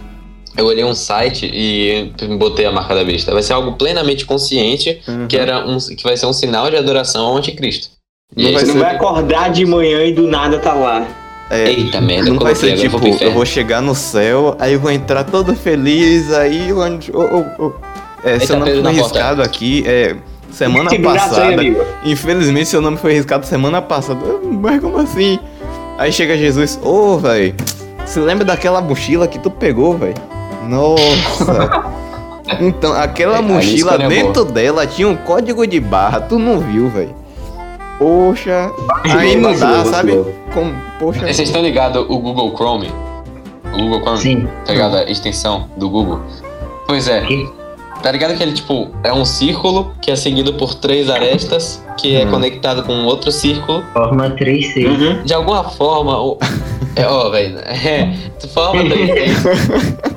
[0.58, 3.34] eu olhei um site e botei a marca da besta.
[3.34, 5.28] Vai ser algo plenamente consciente Uhum.
[5.28, 7.90] que era um que vai ser um sinal de adoração ao anticristo.
[8.36, 11.06] E Não vai não vai acordar de manhã e do nada tá lá.
[11.50, 14.56] É, Eita merda, não vai ser agora eu vou tipo, eu vou chegar no céu,
[14.58, 17.12] aí eu vou entrar todo feliz, aí onde.
[17.14, 17.20] oh,
[17.60, 17.72] oh, oh.
[18.24, 18.90] É, Eita, na porta.
[18.92, 20.16] riscado aqui, é.
[20.52, 21.54] Semana aí, passada.
[21.54, 21.82] amigo.
[22.04, 24.20] Infelizmente seu nome foi riscado semana passada.
[24.44, 25.40] Mas como assim?
[25.98, 27.56] Aí chega Jesus, ô, velho.
[28.06, 30.16] Você lembra daquela mochila que tu pegou, velho?
[30.68, 31.92] Nossa.
[32.60, 36.38] Então, aquela É, a mochila escolha é dentro dela tinha um código de barra, tu
[36.38, 37.16] não viu, velho?
[37.98, 38.70] Poxa,
[39.06, 40.26] aí não dá, Vacilou, sabe?
[40.54, 41.20] Como, poxa.
[41.22, 42.92] Vocês estão ligados o Google Chrome?
[43.74, 44.48] O Google Chrome, Sim.
[44.66, 44.98] tá ligado?
[44.98, 46.20] A extensão do Google.
[46.88, 47.48] Pois é, Que?
[48.02, 52.16] Tá ligado que ele, tipo, é um círculo que é seguido por três arestas, que
[52.16, 52.32] é Hum.
[52.32, 53.84] conectado com outro círculo.
[53.94, 54.86] Forma 3C.
[54.88, 55.24] Uhum.
[55.24, 56.38] De alguma forma, o...
[56.96, 58.14] é, ó, velho, é,
[58.54, 59.44] forma três vezes.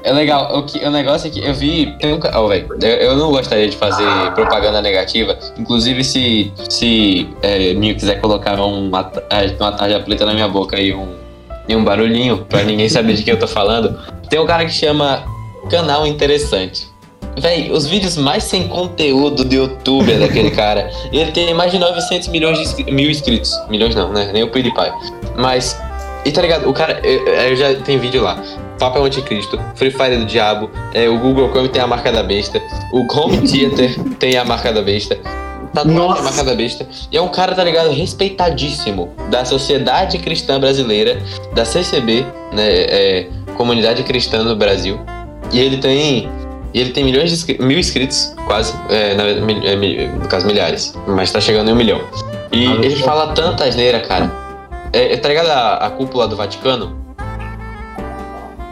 [0.03, 2.88] É legal, o, que, o negócio é que eu vi, tem um, ó, velho, eu,
[2.88, 9.05] eu não gostaria de fazer propaganda negativa, inclusive se, se é, Nil quiser colocar uma,
[9.05, 9.23] ta-
[9.61, 11.09] uma tarja preta na minha boca e um,
[11.68, 14.73] e um barulhinho, pra ninguém saber de quem eu tô falando, tem um cara que
[14.73, 15.23] chama
[15.70, 16.87] Canal Interessante.
[17.37, 20.90] Véi, os vídeos mais sem conteúdo do YouTube é daquele cara.
[21.12, 23.53] Ele tem mais de 900 milhões de inscri- mil inscritos.
[23.68, 24.31] Milhões não, né?
[24.33, 24.92] Nem o PewDiePie.
[25.37, 25.77] Mas,
[26.25, 26.68] e tá ligado?
[26.68, 28.40] O cara, eu, eu já tem vídeo lá.
[28.79, 32.11] Papo é o Anticristo, Free Fire do Diabo, é, o Google Chrome tem a marca
[32.11, 32.61] da besta,
[32.92, 36.20] o Home Theater tem a marca da besta, é Nossa.
[36.20, 36.87] a marca da besta.
[37.11, 37.90] E é um cara, tá ligado?
[37.90, 41.20] Respeitadíssimo da Sociedade Cristã Brasileira,
[41.55, 42.68] da CCB, né?
[42.68, 44.99] é, Comunidade Cristã no Brasil.
[45.53, 46.29] E ele tem.
[46.75, 48.75] E ele tem milhões de inscri- mil inscritos, quase.
[48.91, 50.95] É, na, é, mil- no caso, milhares.
[51.07, 52.01] Mas tá chegando em um milhão.
[52.53, 54.31] E Ah, ele fala tanta asneira, cara.
[54.93, 56.97] É, tá ligado a, a cúpula do Vaticano?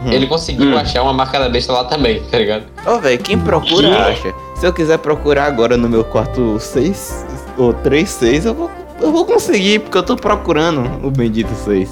[0.05, 0.11] Hum.
[0.11, 0.77] Ele conseguiu Hum.
[0.77, 2.63] achar uma marca da besta lá também, tá ligado?
[2.85, 3.95] Ô, velho, quem procura Que?
[3.95, 4.33] acha.
[4.55, 7.25] Se eu quiser procurar agora no meu quarto 6
[7.57, 11.89] ou 36, eu vou, eu vou conseguir, porque eu tô procurando o bendito 6.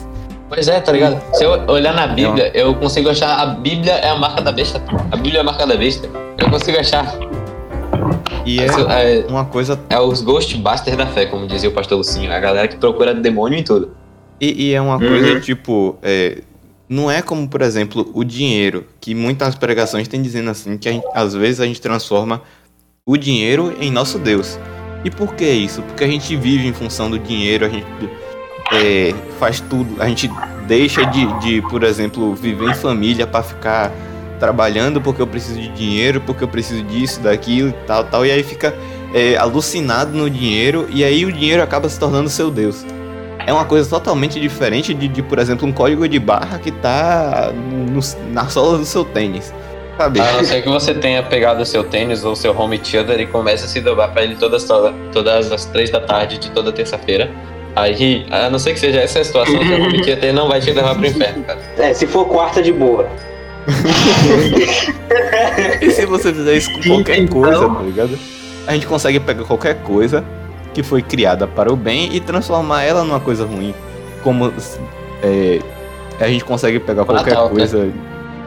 [0.53, 1.21] Pois é, tá ligado?
[1.33, 3.39] Se eu olhar na Bíblia, eu consigo achar.
[3.39, 4.83] A Bíblia é a marca da besta.
[5.09, 6.09] A Bíblia é a marca da besta.
[6.37, 7.05] Eu consigo achar.
[8.45, 9.79] E é Isso é, uma coisa.
[9.89, 12.29] é os Ghostbusters da fé, como dizia o pastor Lucinho.
[12.29, 13.91] É a galera que procura demônio em tudo.
[14.41, 15.97] E, e é uma coisa tipo.
[16.03, 16.41] é,
[16.89, 21.07] não é como, por exemplo, o dinheiro, que muitas pregações têm dizendo assim, que gente-
[21.13, 22.41] às vezes a gente transforma
[23.05, 24.59] o dinheiro em nosso Deus.
[25.05, 25.81] E por que isso?
[25.83, 27.85] Porque a gente vive em função do dinheiro, a gente
[28.71, 30.29] é, faz tudo, a gente
[30.67, 33.91] deixa de, de, por exemplo, viver em família para ficar
[34.39, 38.41] trabalhando porque eu preciso de dinheiro, porque eu preciso disso, daquilo tal, tal, e aí
[38.43, 38.73] fica
[39.13, 42.85] é, alucinado no dinheiro e aí o dinheiro acaba se tornando seu Deus.
[43.45, 47.51] É uma coisa totalmente diferente de, de, por exemplo, um código de barra que tá
[47.53, 49.53] no- na sola do seu tênis.
[49.97, 50.19] Sabe?
[50.21, 53.25] A não ser que você tenha pegado o seu tênis ou seu home theater e
[53.27, 54.63] comece a se dobrar pra ele todas,
[55.11, 57.29] todas as três da tarde de toda terça-feira.
[57.75, 60.95] Aí, a não ser que seja essa a situação, seu theater não vai te levar
[60.95, 61.59] pro inferno, cara.
[61.77, 63.07] É, se for quarta de boa.
[65.81, 68.19] E se você fizer isso com qualquer Então- coisa, tá ligado?
[68.67, 70.23] A gente consegue pegar qualquer coisa
[70.73, 73.73] que foi criada para o bem e transformar ela numa coisa ruim.
[74.23, 74.51] Como
[75.23, 75.59] é,
[76.19, 77.55] a gente consegue pegar qualquer Natal, né?
[77.55, 77.89] coisa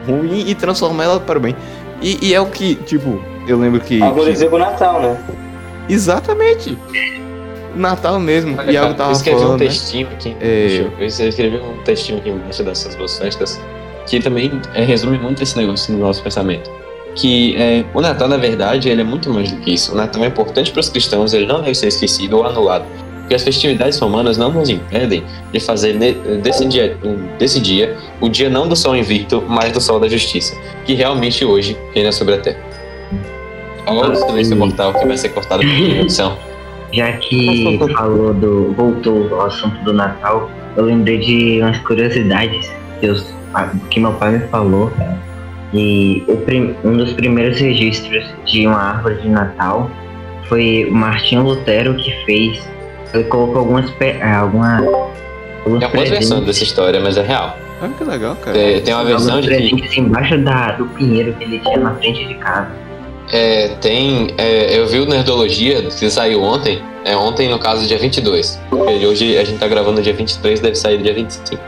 [0.07, 1.55] ruim e transformar ela para o bem.
[2.01, 3.99] E, e é o que, tipo, eu lembro que.
[4.25, 5.17] Dizer com o Natal, né?
[5.89, 6.77] exatamente!
[7.75, 8.57] Natal mesmo.
[8.57, 9.65] Olha, cara, tava eu escrevi um falando, né?
[9.67, 10.35] textinho aqui.
[10.39, 10.89] É.
[10.99, 13.59] deixa eu- escrevi um textinho aqui embaixo dessas boas festas
[14.07, 16.69] que também é, resume muito esse negócio no nosso pensamento.
[17.15, 19.93] Que é, o Natal, na verdade, ele é muito mais do que isso.
[19.93, 22.85] O Natal é importante para os cristãos, ele não deve ser esquecido ou anulado.
[23.21, 25.93] Porque as festividades romanas não nos impedem de fazer
[26.43, 26.95] desse dia,
[27.39, 31.43] desse dia o dia não do sol invicto, mas do sol da justiça, que realmente
[31.43, 32.59] hoje reina sobre a terra.
[33.87, 36.37] Olha o silêncio mortal que vai ser cortado por edição.
[36.95, 38.73] Já que falou do.
[38.73, 43.33] voltou ao assunto do Natal, eu lembrei de umas curiosidades que, os-
[43.89, 44.91] que meu pai me falou.
[45.73, 49.89] E o prim- um dos primeiros registros de uma árvore de Natal
[50.47, 52.67] foi o Martinho Lutero que fez.
[53.13, 53.89] Ele colocou algumas.
[53.91, 57.57] pe- ah, alguma, alguns Tem algumas versões dessa história, mas é real.
[57.81, 58.57] Ah, que legal, cara.
[58.57, 62.25] Tem, tem uma versão de que embaixo da, do pinheiro que ele tinha na frente
[62.25, 62.69] de casa.
[63.35, 64.33] É, tem.
[64.37, 66.81] é, eu vi o Nerdologia, que saiu ontem.
[67.03, 68.59] É ontem, no caso, dia 22.
[68.69, 71.61] Porque hoje a gente tá gravando dia 23, deve sair dia 25.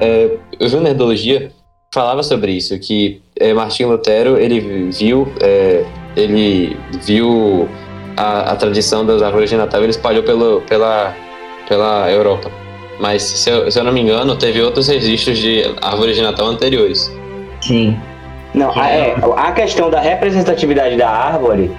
[0.00, 1.50] É, eu vi o Nerdologia
[1.92, 5.28] falava sobre isso, que é, Martinho Lutero, ele viu.
[5.40, 5.84] é,
[6.16, 7.68] ele viu
[8.16, 11.14] a, a tradição das árvores de Natal ele espalhou pelo, pela,
[11.68, 12.50] pela Europa.
[12.98, 16.46] Mas, se eu, se eu não me engano, teve outros registros de árvores de Natal
[16.46, 17.10] anteriores.
[17.62, 17.96] Sim.
[18.54, 21.70] Não, a, é, a questão da representatividade da árvore,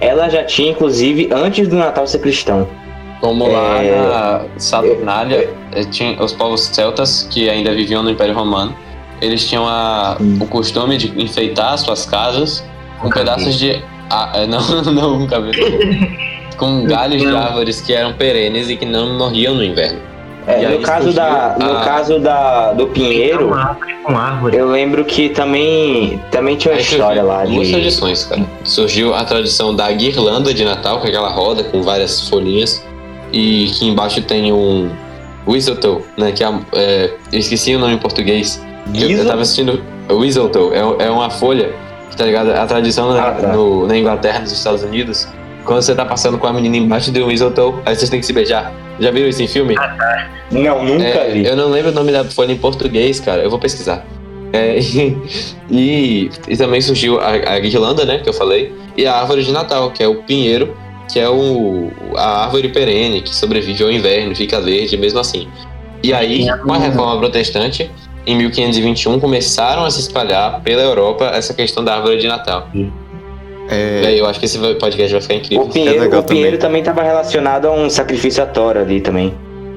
[0.00, 2.68] ela já tinha, inclusive, antes do Natal ser cristão.
[3.20, 8.34] Como lá É, na Saturnália, eh, tinha os povos celtas que ainda viviam no Império
[8.34, 8.74] Romano,
[9.20, 12.64] eles tinham a- o costume de enfeitar as suas casas
[13.00, 13.82] com pedaços de.
[14.08, 15.52] Ah, eh, não, não, com cabelo.
[16.56, 20.00] com galhos de árvores que eram perenes e que não morriam no inverno.
[20.46, 24.56] É, no caso, da, surgiu no a- caso da, do Pinheiro, Uma árvore com árvore.
[24.56, 27.70] eu lembro que também, também tinha uma Aí história surgiu lá de.
[27.70, 28.42] tradições, cara.
[28.64, 32.82] Surgiu a tradição da guirlanda de Natal, que é aquela roda com várias folhinhas,
[33.32, 34.90] e que embaixo tem um
[35.46, 36.32] Whistletoe, né?
[36.32, 38.64] Que é, a- é, eu esqueci o nome em português.
[38.94, 41.70] Eu, eu tava assistindo Whistletoe, é, é uma folha,
[42.16, 42.50] tá ligado?
[42.50, 43.48] A tradição na, Ah, tá.
[43.48, 45.28] no- na Inglaterra, nos Estados Unidos,
[45.64, 48.26] quando você tá passando com a menina embaixo de um Whistletoe, aí vocês têm que
[48.26, 48.72] se beijar.
[49.00, 49.74] Já viram isso em filme?
[50.50, 51.46] Não, nunca É, vi.
[51.46, 53.42] eu não lembro o nome da folha em português, cara.
[53.42, 54.04] Eu vou pesquisar.
[54.52, 54.78] É,
[55.70, 59.52] e, e também surgiu a, a guirlanda, né, que eu falei, e a árvore de
[59.52, 60.76] Natal, que é o pinheiro,
[61.10, 65.48] que é o, a árvore perene, que sobrevive ao inverno, fica verde mesmo assim.
[66.02, 67.90] E aí, com a reforma protestante,
[68.26, 72.68] em 1521, começaram a se espalhar pela Europa essa questão da árvore de Natal.
[73.70, 75.64] É, eu acho que esse podcast vai ficar incrível.
[75.66, 79.32] O Pinheiro, legal o Pinheiro também estava relacionado a um sacrifício a Thor ali também.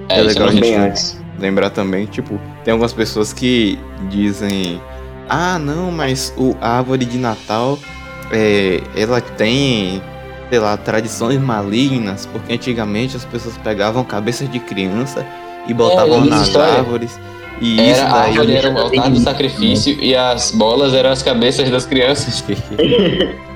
[0.10, 1.22] É, é isso legal a Bem gente- antes.
[1.40, 3.78] lembrar também, tipo, tem algumas pessoas que
[4.10, 4.82] dizem,
[5.30, 7.78] ah, não, mas o a árvore de Natal,
[8.32, 10.02] é, ela tem,
[10.50, 15.26] sei lá, tradições malignas, porque antigamente as pessoas pegavam cabeças de criança
[15.68, 16.74] e botavam isso, nas história.
[16.80, 17.20] árvores.
[17.62, 18.30] E Era, isso a daí.
[18.32, 22.44] árvore era o altar do sacrifício e as bolas eram as cabeças das crianças.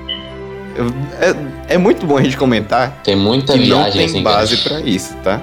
[1.68, 4.22] é, é muito bom a gente comentar Tem muita que não viagem tem assim.
[4.22, 5.40] base pra isso, tá?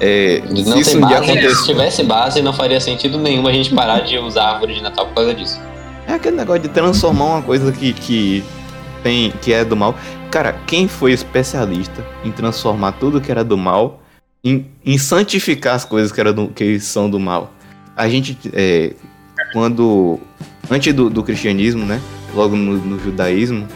[0.00, 1.54] É, Não se tem base.
[1.56, 5.06] Se tivesse base, não faria sentido nenhum a gente parar de usar árvore de Natal
[5.06, 5.58] por causa disso.
[6.06, 8.44] É aquele negócio de transformar uma coisa que, que
[9.02, 9.94] tem que é do mal.
[10.30, 14.00] Cara, quem foi especialista em transformar tudo que era do mal
[14.44, 17.50] em, em santificar as coisas que, era do- que são do mal?
[17.96, 18.92] A gente, é,
[19.52, 20.18] quando.
[20.70, 22.00] Antes do, do cristianismo, né?
[22.34, 23.66] Logo no, no judaísmo,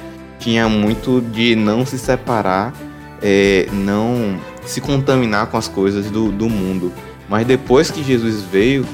[0.41, 2.75] tinha muito de não se separar,
[3.23, 6.93] é, não se contaminar com as coisas do, do mundo.
[7.29, 8.85] Mas depois que Jesus veio,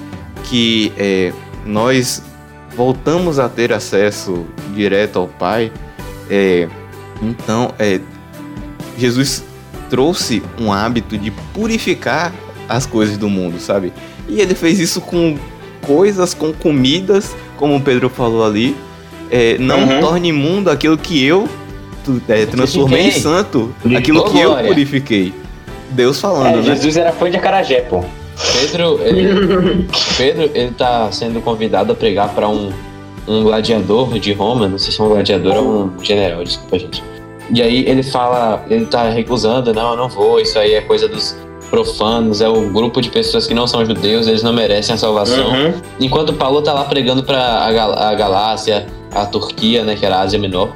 [0.45, 1.33] que é,
[1.65, 2.23] nós
[2.77, 4.45] voltamos a ter acesso
[4.75, 5.73] direto ao Pai,
[6.29, 6.69] é,
[7.23, 8.01] então é,
[8.99, 9.43] Jesus
[9.89, 12.33] trouxe um hábito de purificar
[12.69, 13.93] as coisas do mundo, sabe?
[14.29, 15.39] E ele fez isso com
[15.83, 18.77] coisas, com comidas, como o Pedro falou ali.
[19.31, 20.01] É, não Uhum.
[20.01, 21.49] torne imundo aquilo que eu
[22.29, 24.69] é, transformei em santo, Purificou, aquilo que eu glória.
[24.69, 25.35] purifiquei.
[25.91, 26.63] Deus falando, É, né?
[26.63, 28.05] Jesus era fã de acarajé, pô.
[28.61, 32.71] Pedro, ele, Pedro, ele tá sendo convidado a pregar para um,
[33.27, 37.03] um gladiador de Roma, não sei se é um gladiador ou um general, desculpa, gente.
[37.51, 41.09] E aí ele fala, ele tá recusando, não, eu não vou, isso aí é coisa
[41.09, 41.37] dos
[41.71, 45.49] profanos, é o grupo de pessoas que não são judeus, eles não merecem a salvação.
[45.51, 45.73] Uhum.
[46.01, 48.87] Enquanto Paulo tá lá pregando para a, Gal a Galácia,
[49.23, 50.75] a Turquia, né, que era a Ásia Menor,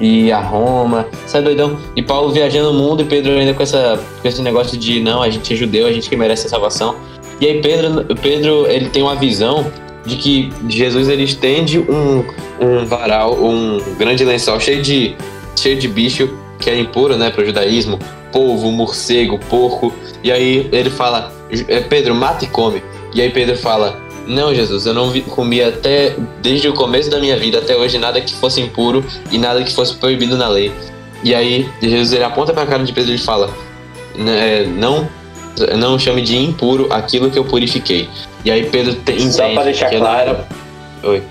[0.00, 1.78] e a Roma, sai doidão.
[1.94, 5.22] E Paulo viajando o mundo e Pedro ainda com, essa, com esse negócio de não,
[5.22, 6.96] a gente é judeu, a gente que merece a salvação.
[7.40, 9.70] E aí Pedro, Pedro ele tem uma visão
[10.06, 12.24] de que Jesus ele estende um,
[12.60, 15.14] um varal, um grande lençol cheio de,
[15.54, 17.98] cheio de bicho que é impuro, né, para o judaísmo,
[18.32, 19.92] polvo, morcego, porco.
[20.22, 21.32] E aí ele fala,
[21.68, 22.82] "É, Pedro, mata e come.
[23.14, 23.98] E aí Pedro fala,
[24.30, 27.98] não, Jesus, eu não vi, comi até desde o começo da minha vida até hoje
[27.98, 30.72] nada que fosse impuro e nada que fosse proibido na lei.
[31.22, 33.50] E aí Jesus ele aponta para a cara de Pedro e fala,
[34.16, 35.08] "Né, não
[35.76, 38.08] não chame de impuro aquilo que eu purifiquei.
[38.44, 40.30] E aí Pedro te, entende Só pra deixar claro.
[40.30, 40.48] era-
[41.02, 41.22] Oi,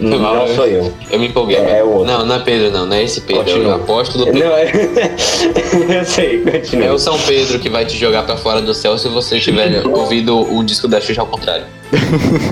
[0.00, 0.92] Não, mal, eu- sou eu.
[1.10, 1.56] eu me empolguei.
[1.56, 2.12] É, é o outro.
[2.12, 3.72] Não, não é Pedro não, não é esse Pedro, é Continua.
[3.72, 4.40] o apóstolo Pedro.
[4.40, 4.72] Não, é...
[6.00, 6.86] eu sei, continua.
[6.86, 9.86] É o São Pedro que vai te jogar pra fora do céu se você tiver
[9.86, 11.66] ouvido o disco da Xuxa ao contrário.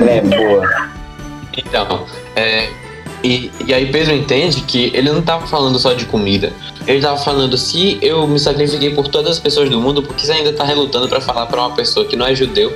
[0.06, 0.88] É, boa.
[1.56, 2.68] Então, é,
[3.22, 6.52] e, e aí Pedro entende que ele não estava falando só de comida.
[6.86, 10.24] Ele estava falando, se eu me sacrifiquei por todas as pessoas do mundo, por que
[10.24, 12.72] você ainda está relutando para falar para uma pessoa que não é judeu,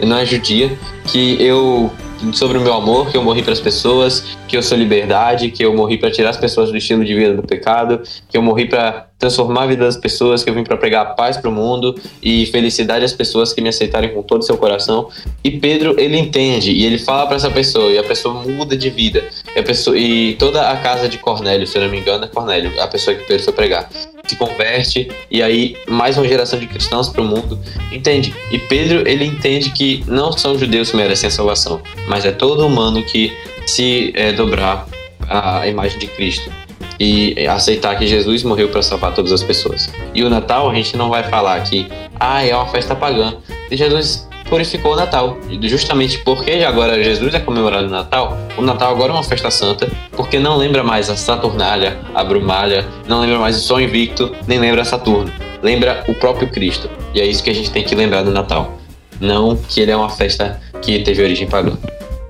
[0.00, 1.92] não é judia, que eu
[2.32, 5.64] sobre o meu amor, que eu morri para as pessoas, que eu sou liberdade, que
[5.64, 8.68] eu morri para tirar as pessoas do estilo de vida do pecado, que eu morri
[8.68, 11.94] para transformar a vida das pessoas, que eu vim para pregar paz para o mundo
[12.20, 15.08] e felicidade às pessoas que me aceitarem com todo o seu coração.
[15.44, 18.90] E Pedro, ele entende e ele fala para essa pessoa e a pessoa muda de
[18.90, 19.22] vida.
[19.54, 22.26] E, a pessoa, e toda a casa de Cornélio, se eu não me engano, é
[22.26, 23.88] Cornélio, a pessoa que Pedro foi pregar,
[24.26, 27.56] se converte e aí mais uma geração de cristãos para o mundo.
[27.92, 28.34] Entende?
[28.50, 32.66] E Pedro, ele entende que não são judeus que merecem a salvação, mas é todo
[32.66, 33.32] humano que
[33.66, 34.84] se é, dobrar
[35.28, 36.50] a imagem de Cristo
[36.98, 39.90] e aceitar que Jesus morreu para salvar todas as pessoas.
[40.14, 41.86] E o Natal a gente não vai falar que
[42.18, 43.34] ah, é uma festa pagã.
[43.70, 45.38] E Jesus purificou o Natal.
[45.62, 49.90] Justamente porque agora Jesus é comemorado no Natal, o Natal agora é uma festa santa,
[50.12, 54.58] porque não lembra mais a Saturnália, a Brumália, não lembra mais o Sol Invicto, nem
[54.58, 55.32] lembra Saturno.
[55.62, 56.90] Lembra o próprio Cristo.
[57.14, 58.78] E é isso que a gente tem que lembrar do Natal.
[59.18, 61.72] Não que ele é uma festa que teve origem pagã.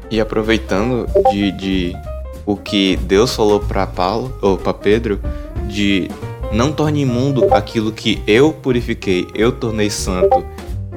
[0.08, 1.96] E aproveitando de, de
[2.44, 5.20] o que Deus falou para Paulo ou para Pedro
[5.68, 6.10] de
[6.52, 10.44] não torne imundo aquilo que eu purifiquei, eu tornei santo.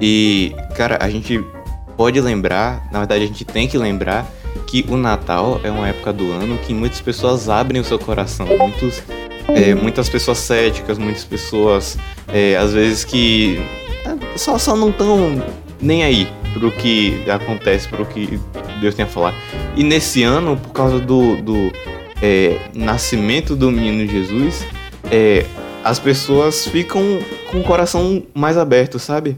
[0.01, 1.43] E cara, a gente
[1.95, 4.29] pode lembrar, na verdade a gente tem que lembrar
[4.67, 8.45] que o Natal é uma época do ano que muitas pessoas abrem o seu coração,
[8.45, 9.01] muitos
[9.47, 13.59] é, muitas pessoas céticas, muitas pessoas é, às vezes que
[14.05, 15.43] é, só, só não estão
[15.79, 18.39] nem aí pro que acontece, pro que
[18.79, 19.35] Deus tem a falar.
[19.75, 21.71] E nesse ano, por causa do, do
[22.21, 24.65] é, nascimento do menino Jesus,
[25.11, 25.45] é,
[25.83, 27.19] as pessoas ficam
[27.51, 29.37] com o coração mais aberto, sabe?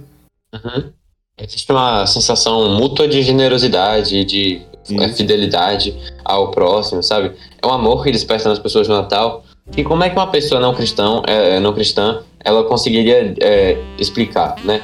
[0.54, 0.92] Uhum.
[1.40, 5.16] Existe uma sensação mútua de generosidade, de Isso.
[5.16, 7.32] fidelidade ao próximo, sabe?
[7.62, 9.44] É um amor que desperta nas pessoas no Natal.
[9.76, 14.56] E como é que uma pessoa não cristã, é, não cristã ela conseguiria é, explicar,
[14.64, 14.82] né?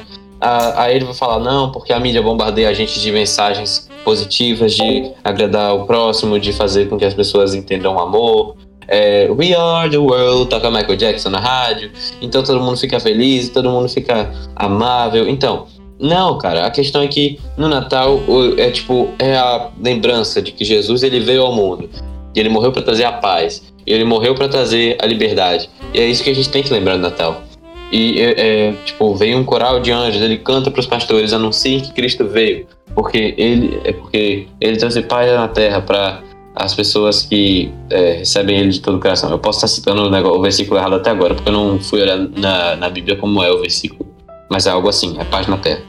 [0.75, 5.11] Aí ele vai falar, não, porque a mídia bombardeia a gente de mensagens positivas, de
[5.23, 8.57] agradar o próximo, de fazer com que as pessoas entendam o amor.
[8.85, 11.89] É, We are the world, toca Michael Jackson na rádio,
[12.21, 15.29] então todo mundo fica feliz, todo mundo fica amável.
[15.29, 15.67] Então,
[15.97, 18.19] não, cara, a questão é que no Natal
[18.57, 21.89] é tipo, é a lembrança de que Jesus ele veio ao mundo
[22.35, 25.69] e ele morreu para trazer a paz, ele morreu para trazer a liberdade.
[25.93, 27.41] E é isso que a gente tem que lembrar no Natal.
[27.93, 31.79] E é, é, tipo, vem um coral de anjos, ele canta para os pastores, anunciem
[31.79, 32.65] que Cristo veio,
[32.95, 36.23] porque ele é porque ele trouxe paz na terra para
[36.55, 39.29] as pessoas que é, recebem ele de todo o coração.
[39.29, 42.01] Eu posso estar citando o, negócio, o versículo errado até agora, porque eu não fui
[42.01, 44.11] olhar na, na Bíblia como é o versículo.
[44.49, 45.83] Mas é algo assim, é paz na terra.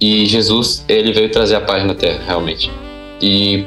[0.00, 2.70] E Jesus, ele veio trazer a paz na terra, realmente.
[3.20, 3.66] E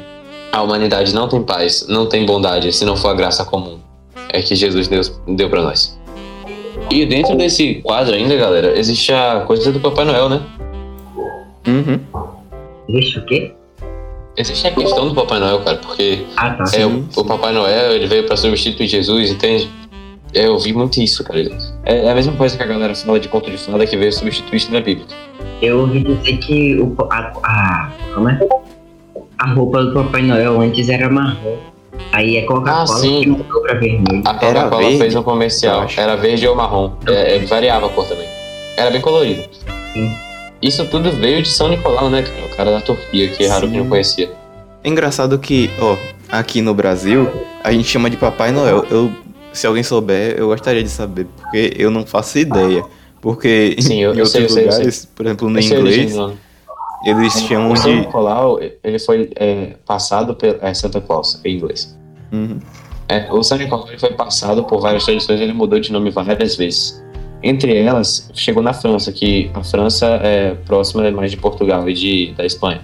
[0.50, 3.78] a humanidade não tem paz, não tem bondade, se não for a graça comum.
[4.30, 5.95] é que Jesus deu, deu para nós.
[6.90, 10.40] E dentro desse quadro ainda, galera, existe a coisa do Papai Noel, né?
[11.66, 12.00] Uhum.
[12.88, 13.52] Existe o quê?
[14.36, 16.64] Existe a questão do Papai Noel, cara, porque Ah, tá.
[16.78, 19.68] é, o, o Papai Noel ele veio pra substituir Jesus, entende?
[20.34, 21.40] É, Eu vi muito isso, cara.
[21.84, 24.12] É é a mesma coisa que a galera fala de conto de fada que veio
[24.12, 25.06] substituir isso na Bíblia.
[25.62, 28.38] Eu ouvi dizer que o, a, a, como é?
[29.38, 31.56] a roupa do Papai Noel antes era marrom.
[32.12, 33.20] Aí é Ah, Coca-Cola sim.
[33.22, 34.22] que mudou pra vermelho.
[34.24, 36.92] A Coca-Cola fez um comercial, era verde ou marrom.
[37.06, 38.28] É, é, variava a cor também.
[38.76, 39.42] Era bem colorido.
[39.92, 40.12] Sim.
[40.62, 42.46] Isso tudo veio de São Nicolau, né, cara?
[42.46, 44.30] O cara da Turquia, que é raro que não conhecia.
[44.82, 45.96] É engraçado que, ó,
[46.30, 47.28] aqui no Brasil,
[47.62, 48.84] a gente chama de Papai Noel.
[48.90, 49.12] Eu,
[49.52, 52.82] se alguém souber, eu gostaria de saber, porque eu não faço ideia.
[53.20, 55.80] Porque Sim, eu- em eu outros sei, eu sei, eu lugares, por exemplo, no inglês,
[55.82, 56.32] original.
[57.04, 58.00] Eles chamam O São de.
[58.00, 61.96] Nicolau, ele foi é, passado pelo é, Santa Claus, em inglês.
[62.32, 62.58] Uhum.
[63.08, 66.56] É, o São Nicolau ele foi passado por várias tradições, ele mudou de nome várias
[66.56, 67.04] vezes.
[67.42, 72.32] Entre elas, chegou na França, que a França é próxima mais de Portugal e de,
[72.32, 72.80] da Espanha,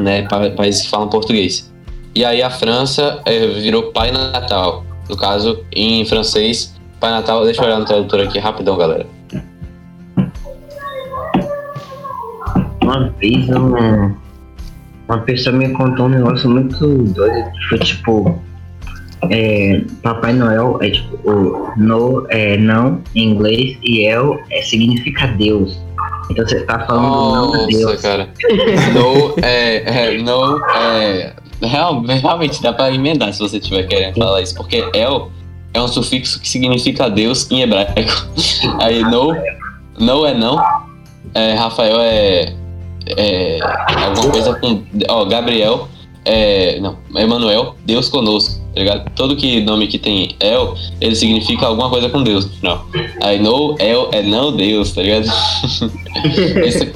[0.00, 1.72] né, pa- países que falam português.
[2.14, 4.84] E aí a França é, virou Pai Natal.
[5.08, 7.44] No caso, em francês, Pai Natal.
[7.44, 9.06] Deixa eu olhar no tradutor aqui rapidão, galera.
[12.92, 14.14] Uma vez um,
[15.08, 18.38] uma pessoa me contou um negócio muito doido, que foi tipo.
[19.30, 25.28] É, Papai Noel é tipo o no é não em inglês e El é, significa
[25.28, 25.78] Deus.
[26.28, 28.02] Então você tá falando não a Nossa, Deus.
[28.02, 28.28] cara.
[28.92, 29.76] No, é,
[30.16, 34.84] é, no, é, real- realmente dá pra emendar se você tiver querendo falar isso, porque
[34.92, 35.30] El
[35.72, 38.26] é um sufixo que significa Deus em hebraico.
[38.80, 39.36] Aí no,
[40.00, 40.60] no é não,
[41.32, 42.54] é, Rafael é,
[43.06, 43.58] é
[44.06, 45.88] alguma coisa com, ó, Gabriel
[46.24, 49.10] é, não, Emanuel, Deus conosco, tá ligado?
[49.16, 52.86] Todo que nome que tem El, ele significa alguma coisa com Deus final.
[53.20, 55.26] Aí no, El é não Deus, tá ligado?
[56.64, 56.92] Esse-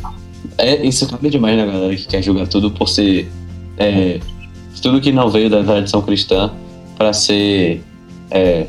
[0.58, 3.30] é, isso cabe demais na galera que quer julgar tudo por ser.
[3.78, 4.20] é,
[4.80, 6.50] tudo que não veio da tradição cristã
[6.96, 7.82] pra ser
[8.30, 8.66] é,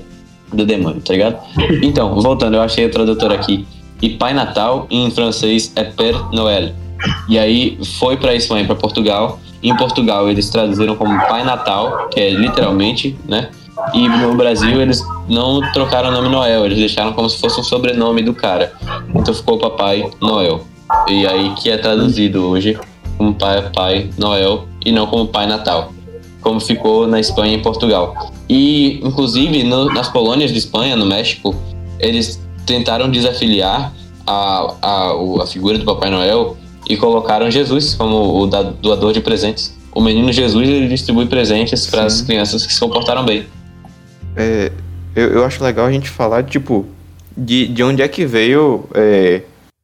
[0.51, 1.37] do demônio, tá ligado?
[1.83, 3.65] Então, voltando, eu achei o tradutor aqui.
[4.01, 6.71] E Pai Natal em francês é Père Noël.
[7.29, 9.39] E aí foi pra Espanha, pra Portugal.
[9.61, 13.49] Em Portugal eles traduziram como Pai Natal, que é literalmente, né?
[13.93, 17.63] E no Brasil eles não trocaram o nome Noel, eles deixaram como se fosse um
[17.63, 18.73] sobrenome do cara.
[19.13, 20.61] Então ficou Papai Noel.
[21.07, 22.77] E aí que é traduzido hoje
[23.17, 25.91] como Pai, Pai Noel e não como Pai Natal,
[26.41, 28.31] como ficou na Espanha e Portugal.
[28.49, 31.53] E inclusive no- nas colônias de Espanha, no México,
[31.99, 33.91] eles tentaram desafiliar
[34.25, 36.57] a, a, a figura do Papai Noel
[36.89, 39.75] e colocaram Jesus como o doador de presentes.
[39.93, 43.45] O menino Jesus ele distribui presentes para as crianças que se comportaram bem.
[44.35, 44.71] É,
[45.15, 46.85] eu, eu acho legal a gente falar, tipo,
[47.35, 48.85] de, de onde é que veio.
[48.93, 49.41] é,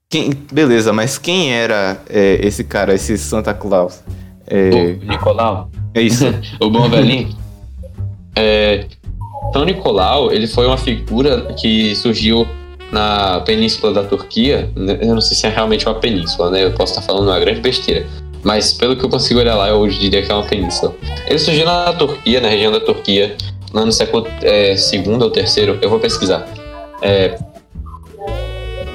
[0.10, 4.04] quem, beleza, mas quem era é, esse cara, esse Santa Claus?
[4.46, 6.26] É, O Nicolau, é isso.
[6.62, 7.30] o bom velhinho.
[8.36, 8.88] É,
[9.54, 12.48] São Nicolau, ele foi uma figura que surgiu
[12.94, 14.70] na península da Turquia.
[14.76, 16.64] né, Eu não sei se é realmente uma península, né?
[16.64, 18.06] Eu posso estar falando uma grande besteira.
[18.44, 20.94] Mas pelo que eu consigo olhar lá, eu diria que é uma península.
[21.26, 23.36] Ele surgiu na Turquia, na região da Turquia,
[23.74, 25.80] lá no século é, segundo ou terceiro.
[25.82, 26.48] Eu vou pesquisar.
[27.02, 27.36] É,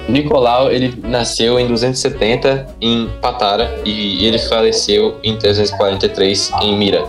[0.09, 7.05] Nicolau, ele nasceu em 270 em Patara e ele faleceu em 343 em Mira.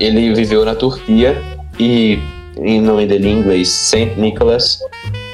[0.00, 1.40] Ele viveu na Turquia
[1.78, 2.18] e
[2.56, 4.80] em nome dele em inglês, Saint Nicholas.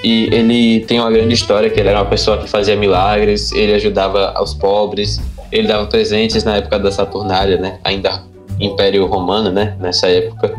[0.03, 3.75] E ele tem uma grande história que ele era uma pessoa que fazia milagres, ele
[3.75, 5.21] ajudava aos pobres,
[5.51, 7.79] ele dava presentes na época da Saturnália, né?
[7.83, 8.23] Ainda
[8.61, 9.77] Império Romano, né?
[9.81, 10.55] Nessa época.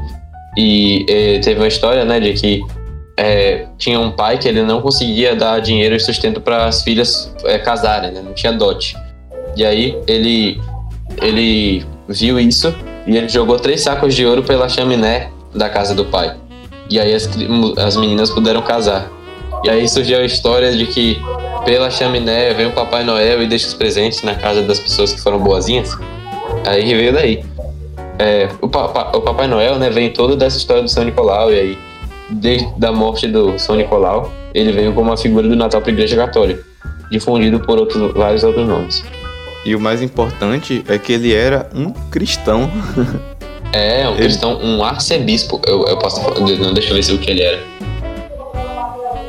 [0.58, 2.62] E eh, teve uma história, né, de que
[3.16, 7.34] é, tinha um pai que ele não conseguia dar dinheiro e sustento para as filhas
[7.44, 8.22] é, casarem, né?
[8.22, 8.96] Não tinha dote.
[9.56, 10.60] E aí ele
[11.22, 12.74] ele viu isso
[13.06, 16.36] e ele jogou três sacos de ouro pela chaminé da casa do pai.
[16.90, 17.30] E aí as,
[17.78, 19.12] as meninas puderam casar.
[19.64, 21.20] E aí surgiu a história de que
[21.66, 25.20] pela chaminé vem o Papai Noel e deixa os presentes na casa das pessoas que
[25.22, 25.98] foram boazinhas.
[26.66, 27.44] Aí veio daí.
[28.18, 31.60] É, o, Papa- o Papai Noel, né, vem toda dessa história do São Nicolau e
[31.60, 31.78] aí
[32.30, 35.94] desde a morte do São Nicolau, ele veio como uma figura do Natal para a
[35.94, 36.64] Igreja Católica,
[37.12, 39.04] difundido por outros, vários outros nomes.
[39.66, 42.70] E o mais importante é que ele era um cristão.
[43.74, 45.62] É, um Ele- cristão, um arcebispo.
[45.68, 47.60] Eu, eu posso não, deixa eu ver se o que ele era.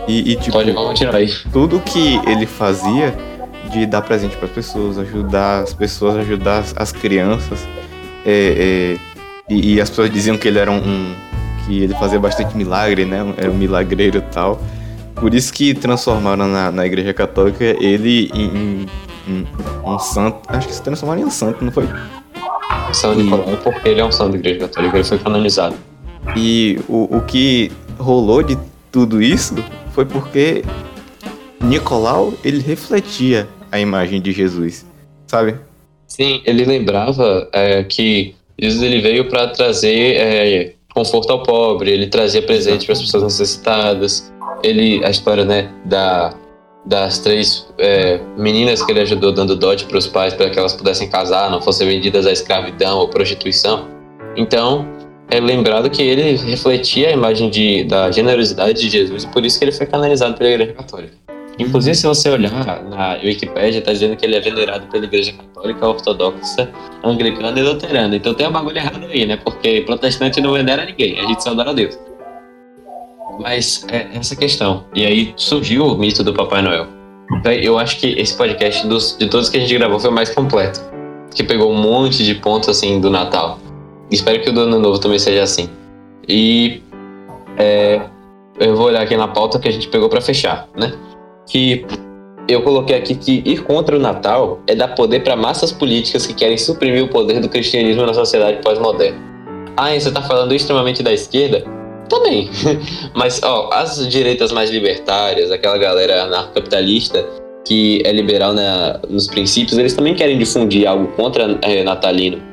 [0.09, 1.28] E, e, tipo, Pode continuar aí.
[1.53, 3.14] tudo que ele fazia
[3.70, 7.66] de dar presente para as pessoas, ajudar as pessoas, ajudar as, as crianças.
[8.26, 11.14] é, é, e, e as pessoas diziam que ele era um, um-
[11.68, 13.32] e ele fazia bastante milagre, né?
[13.36, 14.61] Era um milagreiro e tal.
[15.14, 18.86] Por isso que transformaram na, na igreja católica ele em, em-
[19.28, 19.46] em
[19.84, 20.38] um santo.
[20.48, 21.86] Acho que se transformaram em um santo, não foi?
[22.92, 25.76] São Nicolau, porque ele é um santo da igreja católica, ele foi canonizado.
[26.36, 28.59] E o, o que rolou de
[28.91, 29.55] tudo isso
[29.93, 30.64] foi porque
[31.62, 34.86] Nicolau ele refletia a imagem de Jesus,
[35.26, 35.57] sabe?
[36.07, 42.09] Sim, ele lembrava é, que Jesus ele veio para trazer é, conforto ao pobre, ele
[42.09, 44.32] trazia presente para as pessoas necessitadas.
[44.62, 46.34] Ele, a história né, da,
[46.84, 50.74] das três é, meninas que ele ajudou dando dote para os pais para que elas
[50.74, 53.88] pudessem casar, não fossem vendidas à escravidão ou prostituição.
[54.36, 54.86] Então,
[55.31, 59.59] é lembrado que ele refletia a imagem de, da generosidade de Jesus e por isso
[59.59, 61.14] que ele foi canonizado pela Igreja Católica.
[61.59, 65.87] Inclusive, se você olhar na Wikipédia, está dizendo que ele é venerado pela Igreja Católica,
[65.87, 66.70] Ortodoxa,
[67.05, 68.16] Anglicana e Luterana.
[68.16, 69.37] Então tem um bagulho errado aí, né?
[69.37, 71.99] Porque protestante não venera ninguém, a gente só adora a Deus.
[73.39, 74.85] Mas é essa questão.
[74.95, 76.87] E aí surgiu o mito do Papai Noel.
[77.39, 80.12] Então, eu acho que esse podcast, dos, de todos que a gente gravou, foi o
[80.12, 80.81] mais completo.
[81.35, 83.59] Que pegou um monte de pontos, assim, do Natal.
[84.11, 85.70] Espero que o do Ano Novo também seja assim.
[86.28, 86.82] E
[87.56, 88.00] é,
[88.58, 90.92] eu vou olhar aqui na pauta que a gente pegou para fechar, né?
[91.46, 91.84] Que
[92.48, 96.34] eu coloquei aqui que ir contra o Natal é dar poder para massas políticas que
[96.34, 99.18] querem suprimir o poder do cristianismo na sociedade pós-moderna.
[99.76, 101.64] Ah, você tá falando extremamente da esquerda?
[102.08, 102.50] Também.
[103.14, 107.24] Mas, ó, as direitas mais libertárias, aquela galera anarcocapitalista
[107.64, 112.49] que é liberal na, nos princípios, eles também querem difundir algo contra é, natalino.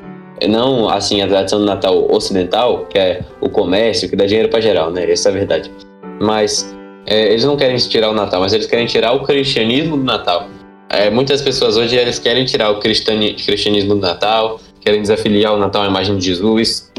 [0.48, 4.62] Não, assim, a tradição do Natal ocidental, que é o comércio, que dá dinheiro para
[4.62, 5.10] geral, né?
[5.10, 5.72] Essa é a verdade.
[6.20, 6.76] Mas
[7.06, 10.48] é, eles não querem tirar o Natal, mas eles querem tirar o cristianismo do Natal.
[10.90, 15.84] É, muitas pessoas hoje eles querem tirar o cristianismo do Natal, querem desafiliar o Natal
[15.84, 16.92] à imagem de Jesus,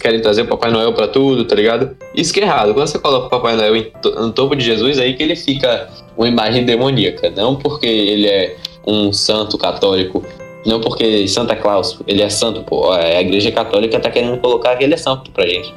[0.00, 1.96] querem trazer o Papai Noel pra tudo, tá ligado?
[2.14, 2.72] Isso que é errado.
[2.72, 5.88] Quando você coloca o Papai Noel to- no topo de Jesus, aí que ele fica
[6.16, 7.30] uma imagem demoníaca.
[7.30, 8.56] Não porque ele é
[8.86, 10.24] um santo católico,
[10.66, 12.90] não porque Santa Claus, ele é santo, pô.
[12.92, 15.72] A igreja católica tá querendo colocar que ele é santo pra gente.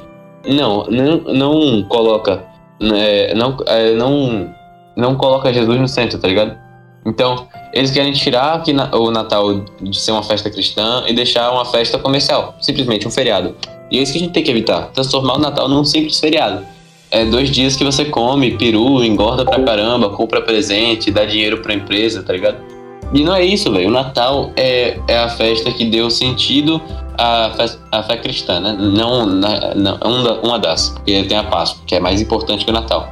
[0.46, 2.44] Não, não, não coloca
[2.80, 4.54] né, não, é, não,
[4.96, 6.56] não coloca Jesus no centro, tá ligado?
[7.06, 11.50] Então, eles querem tirar que na- o Natal de ser uma festa cristã e deixar
[11.52, 13.54] uma festa comercial, simplesmente um feriado.
[13.90, 16.64] E é isso que a gente tem que evitar, transformar o Natal num simples feriado.
[17.10, 21.74] É dois dias que você come peru, engorda pra caramba, compra presente, dá dinheiro pra
[21.74, 22.58] empresa, tá ligado?
[23.12, 23.88] E não é isso, velho.
[23.88, 26.80] O Natal é, é a festa que deu sentido
[27.18, 28.76] à fé, à fé cristã, né?
[28.78, 32.74] Não, não uma, uma das, porque tem a Páscoa, que é mais importante que o
[32.74, 33.08] Natal.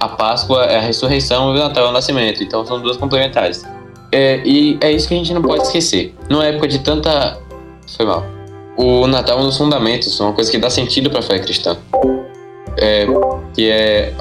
[0.00, 3.62] A Páscoa é a ressurreição e o Natal é o nascimento, então são duas complementares.
[4.10, 6.14] É, e é isso que a gente não pode esquecer.
[6.28, 7.38] Numa época de tanta.
[7.96, 8.24] Foi mal.
[8.76, 11.76] O Natal é um dos fundamentos, uma coisa que dá sentido para a fé cristã.
[12.78, 13.06] É,
[13.54, 14.14] que é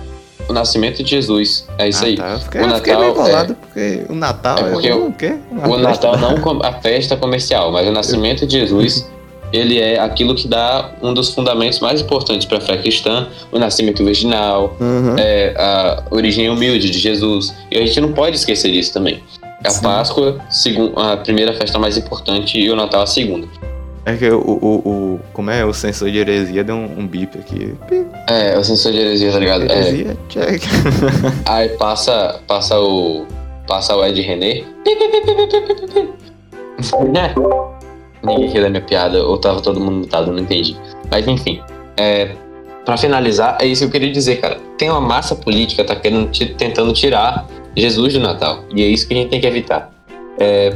[0.52, 1.68] o nascimento de Jesus.
[1.78, 2.16] É isso Ah, aí.
[2.16, 2.30] tá.
[2.34, 5.12] Eu fiquei, O eu fiquei Natal meio bolado, porque o Natal É porque é o-
[5.12, 5.36] quê?
[5.52, 5.78] O.
[5.78, 9.10] Natal não a festa comercial, mas o nascimento de Jesus,
[9.52, 13.58] ele é aquilo que dá um dos fundamentos mais importantes para a fé cristã, o
[13.60, 15.16] nascimento virginal, Uhum.
[15.18, 17.54] é, a origem humilde de Jesus.
[17.72, 19.22] E a gente não pode esquecer disso também.
[19.64, 19.84] A Sim.
[19.84, 20.38] Páscoa,
[20.96, 23.48] a primeira festa mais importante, e o Natal a segunda.
[24.06, 25.64] É que o, o, o- Como é?
[25.64, 27.76] O sensor de heresia deu um, um bip aqui.
[27.88, 29.64] Pi, É, o sensor de heresia, tá ligado?
[29.72, 30.62] É, Heresia, check.
[31.46, 33.26] aí passa, passa o.
[33.68, 34.64] Passa o Ed René.
[37.16, 37.34] É.
[38.26, 40.76] Ninguém riu da minha piada, ou tava todo mundo mutado, não entendi.
[41.12, 41.62] Mas enfim.
[41.96, 42.32] É,
[42.86, 44.58] pra finalizar, é isso que eu queria dizer, cara.
[44.78, 47.46] Tem uma massa política tá querendo, tentando tirar
[47.76, 48.64] Jesus do Natal.
[48.76, 49.92] E é isso que a gente tem que evitar.
[50.40, 50.74] É,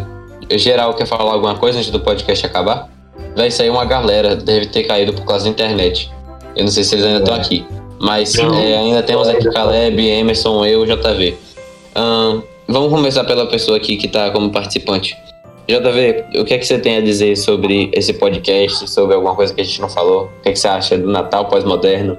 [0.51, 2.87] geral, quer falar alguma coisa antes do podcast acabar?
[3.35, 6.11] Vai sair uma galera, deve ter caído por causa da internet.
[6.55, 7.65] Eu não sei se eles ainda estão aqui.
[7.99, 11.37] Mas é, ainda temos aqui Caleb, Emerson, eu, JV.
[11.95, 15.17] Ahn, vamos começar pela pessoa aqui que está como participante.
[15.67, 19.53] JV, o que é que você tem a dizer sobre esse podcast, sobre alguma coisa
[19.53, 20.29] que a gente não falou?
[20.39, 22.17] O que é que você acha do Natal pós-moderno?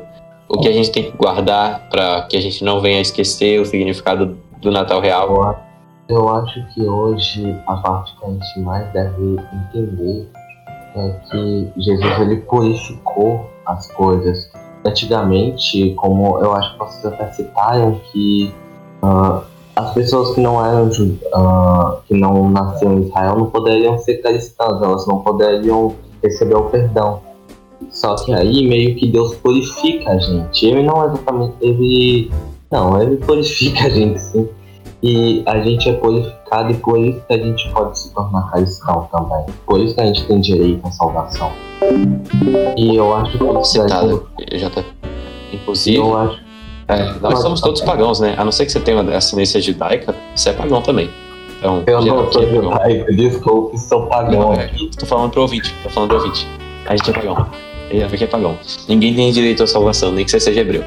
[0.49, 3.61] O que a gente tem que guardar para que a gente não venha a esquecer
[3.61, 5.57] o significado do Natal real?
[6.09, 10.29] Eu acho que hoje a parte que a gente mais deve entender
[10.97, 14.51] é que Jesus ele purificou as coisas.
[14.85, 18.55] Antigamente, como eu acho que vocês até citaram que
[19.03, 19.43] ah,
[19.75, 20.91] as pessoas que não eram
[21.35, 26.65] ah, que não nasceram em Israel não poderiam ser cristãs, elas não poderiam receber o
[26.65, 27.21] perdão.
[27.91, 30.67] Só que aí meio que Deus purifica a gente.
[30.67, 32.31] Ele não exatamente ele
[32.71, 34.49] não, ele purifica a gente sim.
[35.09, 39.09] E a gente é purificado e por isso que a gente pode se tornar cristão
[39.13, 39.55] também.
[39.65, 41.53] Por isso que a gente tem direito à salvação.
[42.77, 44.85] E eu acho que isso é Citado, JV.
[45.53, 46.41] Inclusive, Eu acho.
[46.89, 48.35] é, nós somos todos pagãos, né?
[48.37, 51.09] A não ser que você tenha uma ascendência judaica, você é pagão também.
[51.61, 54.41] Então, Eu não sou é judaico, desculpe, sou pagão.
[54.41, 56.49] Não, é, tô falando pro ouvinte, tô falando pro ouvinte.
[56.85, 57.47] A gente é pagão.
[57.91, 58.59] Ele aqui é pagão.
[58.89, 60.83] Ninguém tem direito à salvação, nem que você seja hebreu.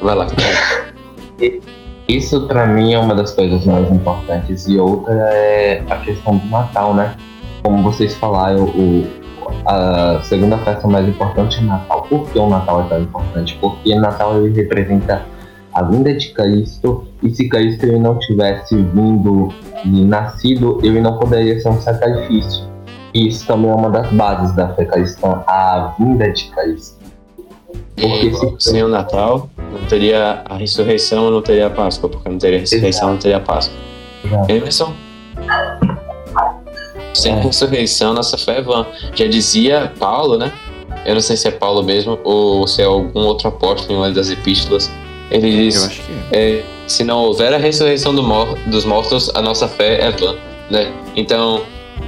[0.00, 1.68] Vai lá, continua.
[2.08, 4.66] Isso pra mim é uma das coisas mais importantes.
[4.66, 7.14] E outra é a questão do Natal, né?
[7.62, 9.06] Como vocês falaram, o,
[9.66, 12.06] a segunda festa mais importante é Natal.
[12.08, 13.58] Por que o Natal é tão importante?
[13.60, 15.26] Porque Natal ele representa
[15.74, 17.06] a vinda de Cristo.
[17.22, 19.52] E se Cristo ele não tivesse vindo
[19.84, 22.66] e nascido, ele não poderia ser um sacrifício.
[23.12, 26.97] Isso também é uma das bases da fé cristã, a vinda de Cristo.
[28.00, 32.38] Porque se sem o Natal, não teria a ressurreição, não teria a Páscoa, porque não
[32.38, 33.76] teria a ressurreição, não teria a Páscoa.
[34.48, 34.92] Emerson?
[37.14, 37.40] Sem É.
[37.40, 38.86] ressurreição, nossa fé é vã.
[39.14, 40.52] Já dizia Paulo, né?
[41.04, 44.10] Eu não sei se é Paulo mesmo ou se é algum outro apóstolo em uma
[44.10, 44.90] das epístolas.
[45.30, 45.90] Ele diz:
[46.32, 46.58] é.
[46.58, 50.34] é, se não houver a ressurreição do mor- dos mortos, a nossa fé é vã,
[50.70, 50.92] né?
[51.16, 51.62] Então,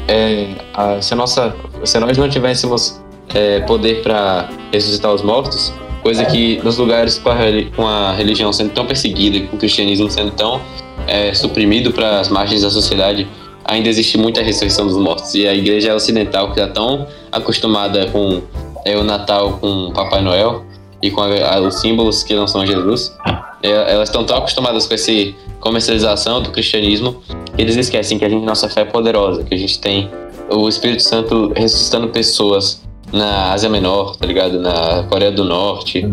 [0.07, 3.01] é, a- se, a nossa, se nós não tivéssemos
[3.35, 5.73] é, poder para ressuscitar os mortos,
[6.03, 7.37] coisa que nos lugares com a,
[7.77, 10.61] com a religião sendo tão perseguida e com o cristianismo sendo tão
[11.07, 13.27] é, suprimido para as margens da sociedade,
[13.65, 15.35] ainda existe muita ressurreição dos mortos.
[15.35, 18.41] E a igreja ocidental, que está tão acostumada com
[18.85, 20.65] é, o Natal, com Papai Noel
[21.03, 23.15] e com a- a- os símbolos que não são Jesus,
[23.63, 25.13] é, elas estão tão acostumadas com essa
[25.61, 27.23] comercialização do cristianismo
[27.55, 30.11] que eles esquecem que a gente, nossa fé é poderosa, que a gente tem
[30.51, 34.61] o Espírito Santo ressuscitando pessoas na Ásia Menor, tá ligado?
[34.61, 36.07] Na Coreia do Norte.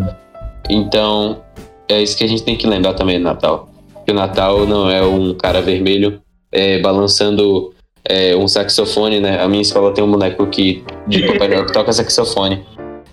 [0.70, 1.42] Então,
[1.88, 3.70] é isso que a gente tem que lembrar também do Natal.
[4.06, 6.22] Que o Natal não é um cara vermelho
[6.52, 7.74] é, balançando
[8.04, 9.42] é, um saxofone, né?
[9.42, 12.66] A minha escola tem um boneco que, de Papai Noel que toca saxofone.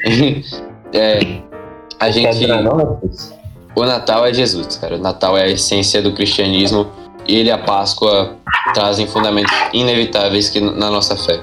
[0.93, 1.21] é,
[1.99, 2.45] a gente.
[3.77, 4.97] O Natal é Jesus, cara.
[4.97, 6.87] O Natal é a essência do cristianismo.
[7.27, 8.37] E ele e a Páscoa
[8.75, 11.41] trazem fundamentos inevitáveis que, na nossa fé.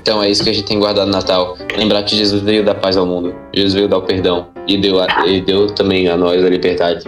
[0.00, 1.56] Então é isso que a gente tem guardado no Natal.
[1.76, 3.34] Lembrar que Jesus veio dar paz ao mundo.
[3.54, 4.48] Jesus veio dar o perdão.
[4.66, 7.04] E deu, a- e deu também a nós a liberdade.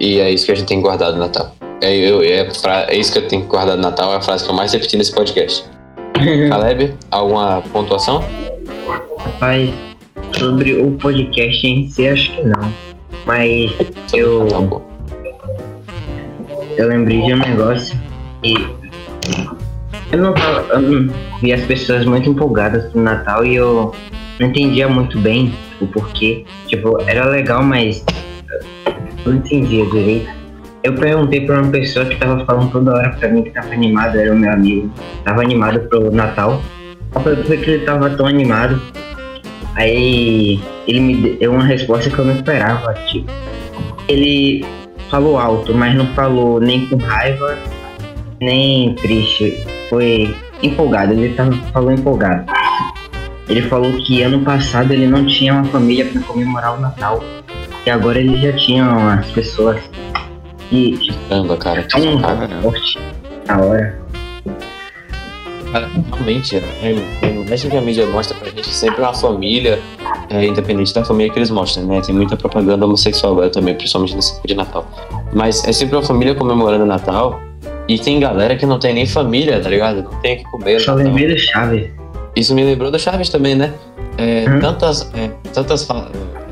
[0.00, 1.54] E é isso que a gente tem guardado no Natal.
[1.82, 4.12] É, eu, é, fra- é isso que eu tenho guardado no Natal.
[4.12, 5.64] É a frase que eu mais repeti nesse podcast.
[6.48, 8.24] Caleb, alguma pontuação?
[9.18, 9.70] Rapaz,
[10.38, 12.72] sobre o podcast em si, acho que não.
[13.26, 13.70] Mas
[14.12, 14.82] eu, Tá bom.
[16.76, 17.96] eu lembrei de um negócio
[18.44, 18.54] e
[20.12, 20.62] eu não tava.
[20.74, 23.94] Eu vi as pessoas muito empolgadas pro Natal e eu
[24.38, 26.44] não entendia muito bem o porquê.
[26.66, 28.04] Tipo, era legal, mas
[29.24, 30.28] eu não entendia direito.
[30.82, 34.16] Eu perguntei pra uma pessoa que tava falando toda hora pra mim que tava animado,
[34.16, 34.90] era o meu amigo,
[35.24, 36.62] tava animado pro Natal.
[37.14, 38.80] Eu perguntei que ele tava tão animado.
[39.74, 43.30] Aí ele me deu uma resposta que eu não esperava, tipo.
[44.08, 44.64] Ele
[45.10, 47.58] falou alto, mas não falou nem com raiva,
[48.40, 49.77] nem triste.
[49.88, 52.44] Foi empolgado, ele tava, falou empolgado.
[53.48, 57.22] Ele falou que ano passado ele não tinha uma família para comemorar o Natal.
[57.86, 59.80] E agora ele já tinha umas pessoas
[60.68, 61.82] que Caramba, cara.
[61.82, 62.60] que estão sacada.
[62.60, 62.98] forte
[63.46, 63.98] na hora.
[65.72, 69.12] Cara, realmente, é, é, o resto que a mídia mostra pra gente é sempre uma
[69.12, 69.78] família,
[70.30, 72.00] é, independente da família que eles mostram, né?
[72.00, 74.86] Tem muita propaganda homossexual agora também, principalmente nesse época de Natal.
[75.32, 77.47] Mas é sempre uma família comemorando o Natal
[77.88, 80.02] e tem galera que não tem nem família, tá ligado?
[80.02, 80.80] Não tem o que comer.
[80.80, 81.06] Só Natal.
[81.06, 81.90] lembrei do Chaves.
[82.36, 83.72] Isso me lembrou do Chaves também, né?
[84.18, 84.60] É, Hum.
[84.60, 86.08] Tantas, é, tantas fa-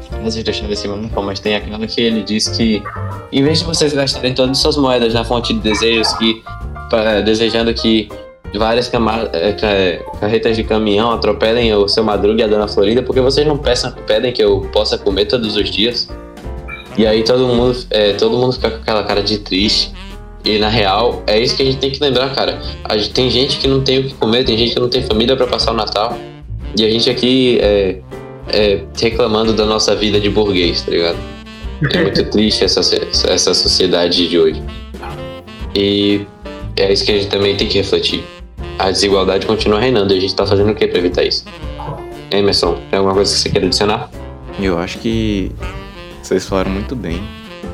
[0.09, 2.83] frases do Chaves se marcam, mas tem aquela que ele diz que
[3.33, 6.43] em vez de vocês gastarem todas as suas moedas na fonte de desejos, que
[6.91, 8.09] pa- desejando que
[8.55, 8.91] várias
[9.33, 13.47] é, ca- carretas de caminhão atropelem o seu Madruga e a Dona Florida, porque vocês
[13.47, 16.09] não peçam, pedem que eu possa comer todos os dias.
[16.97, 19.93] E aí todo mundo, é, todo mundo fica com aquela cara de triste.
[20.47, 22.63] E na real, é isso que a gente tem que lembrar, cara.
[22.85, 25.03] A gente, tem gente que não tem o que comer, tem gente que não tem
[25.03, 26.17] família pra passar o Natal.
[26.79, 27.97] E a gente aqui é,
[28.51, 31.19] é, reclamando da nossa vida de burguês, tá ligado?
[31.93, 32.81] É muito triste essa,
[33.29, 34.63] essa sociedade de hoje.
[35.75, 36.25] E
[36.77, 38.23] é isso que a gente também tem que refletir.
[38.79, 41.45] A desigualdade continua reinando e a gente tá fazendo o que pra evitar isso?
[42.31, 44.09] Emerson, tem alguma coisa que você quer adicionar?
[44.61, 45.51] Eu acho que
[46.23, 47.21] vocês falaram muito bem,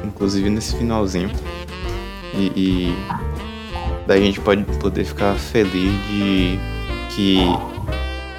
[0.03, 1.31] inclusive nesse finalzinho.
[2.35, 2.97] E, e
[4.07, 6.59] daí a gente pode poder ficar feliz de
[7.15, 7.39] que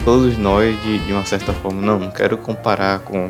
[0.03, 3.29] todos nós, de, de uma certa forma, não, não quero comparar com,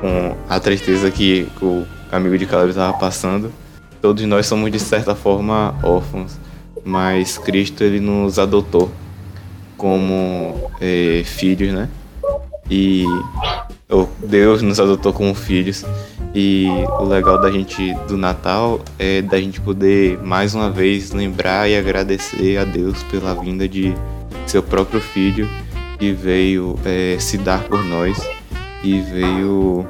[0.00, 3.52] com a tristeza que o amigo de Caleb estava passando.
[4.00, 6.38] Todos nós somos de certa forma órfãos,
[6.84, 8.90] mas Cristo ele nos adotou
[9.76, 11.88] como eh, filhos, né?
[12.70, 13.04] E
[14.22, 15.84] Deus nos adotou como filhos
[16.34, 16.66] E
[16.98, 21.76] o legal da gente do Natal é da gente poder mais uma vez lembrar e
[21.76, 23.94] agradecer a Deus pela vinda de
[24.46, 25.48] seu próprio filho
[25.98, 28.18] que veio é, se dar por nós
[28.82, 29.86] e veio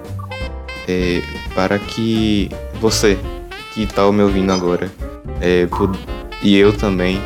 [0.88, 1.22] é,
[1.54, 3.18] para que você
[3.72, 4.90] que está me ouvindo agora
[5.40, 5.68] é,
[6.42, 7.20] e eu também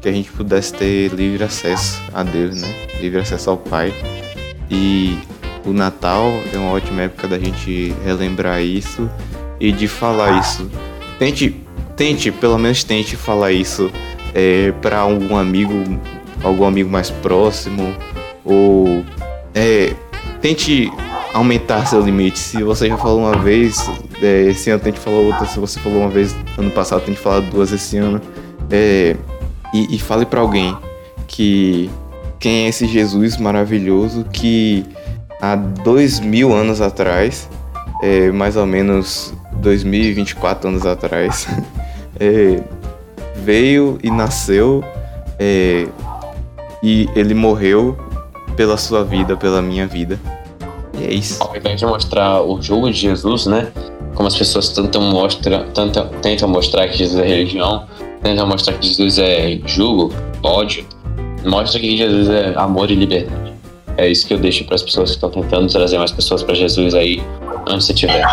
[0.00, 2.88] que a gente pudesse ter livre acesso a Deus, né?
[3.00, 3.92] Livre acesso ao Pai.
[4.70, 5.18] E
[5.64, 9.08] o Natal é uma ótima época da gente relembrar isso
[9.58, 10.70] e de falar isso.
[11.18, 11.54] Tente,
[11.96, 13.90] tente, pelo menos tente falar isso
[14.34, 15.74] é, para algum amigo,
[16.42, 17.94] algum amigo mais próximo
[18.44, 19.04] ou
[19.54, 19.92] é,
[20.40, 20.90] tente
[21.34, 22.38] aumentar seu limite.
[22.38, 23.88] Se você já falou uma vez,
[24.22, 25.46] é, esse ano tente falar outra.
[25.46, 28.20] Se você falou uma vez ano passado, tente falar duas esse ano.
[28.70, 29.16] É,
[29.72, 30.76] e, e fale para alguém
[31.26, 31.90] que
[32.38, 34.84] quem é esse Jesus maravilhoso que
[35.40, 37.48] há dois mil anos atrás,
[38.02, 41.48] é, mais ou menos 2024 anos atrás,
[42.18, 42.62] é,
[43.36, 44.84] veio e nasceu
[45.38, 45.86] é,
[46.82, 47.96] e ele morreu
[48.56, 50.20] pela sua vida, pela minha vida.
[50.98, 51.42] E é isso.
[51.42, 53.72] Ao invés de mostrar o jogo de Jesus, né?
[54.14, 57.86] Como as pessoas tentam, mostra, tentam, tentam mostrar que Jesus é religião,
[58.22, 60.12] tentam mostrar que Jesus é jugo,
[60.42, 60.84] ódio,
[61.44, 63.49] mostra que Jesus é amor e liberdade.
[64.00, 66.54] É isso que eu deixo para as pessoas que estão tentando trazer mais pessoas para
[66.54, 67.22] Jesus aí,
[67.68, 68.24] onde você estiver.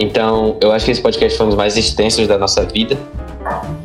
[0.00, 2.98] Então, eu acho que esse podcast foi um dos mais extensos da nossa vida.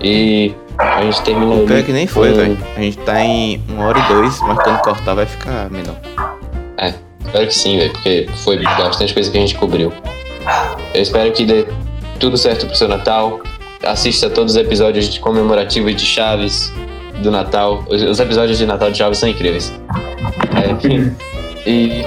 [0.02, 2.58] E a gente termina O pior é aí que nem foi, com- velho.
[2.76, 5.95] A gente tá em uma hora e dois, mas quando cortar vai ficar menor.
[7.24, 9.91] Espero que sim, velho, porque foi bastante coisa que a gente cobriu.
[10.93, 11.68] Eu espero que dê
[12.20, 13.41] tudo certo pro seu Natal.
[13.84, 16.72] Assista todos os episódios de comemorativos de Chaves
[17.22, 17.84] do Natal.
[17.89, 19.74] Os, os episódios de Natal de Chaves são incríveis.
[20.55, 22.05] É, e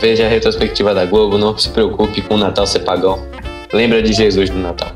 [0.00, 1.38] veja a retrospectiva da Globo.
[1.38, 3.22] Não se preocupe com o Natal ser pagão.
[3.72, 4.90] Lembra de Jesus no Natal.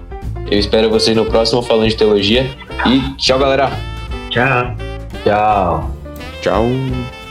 [0.51, 2.47] Eu espero vocês no próximo Falando de Teologia.
[2.87, 3.71] E tchau, galera!
[4.31, 4.77] Tchau.
[5.25, 5.91] Tchau.
[6.41, 7.22] Tchau.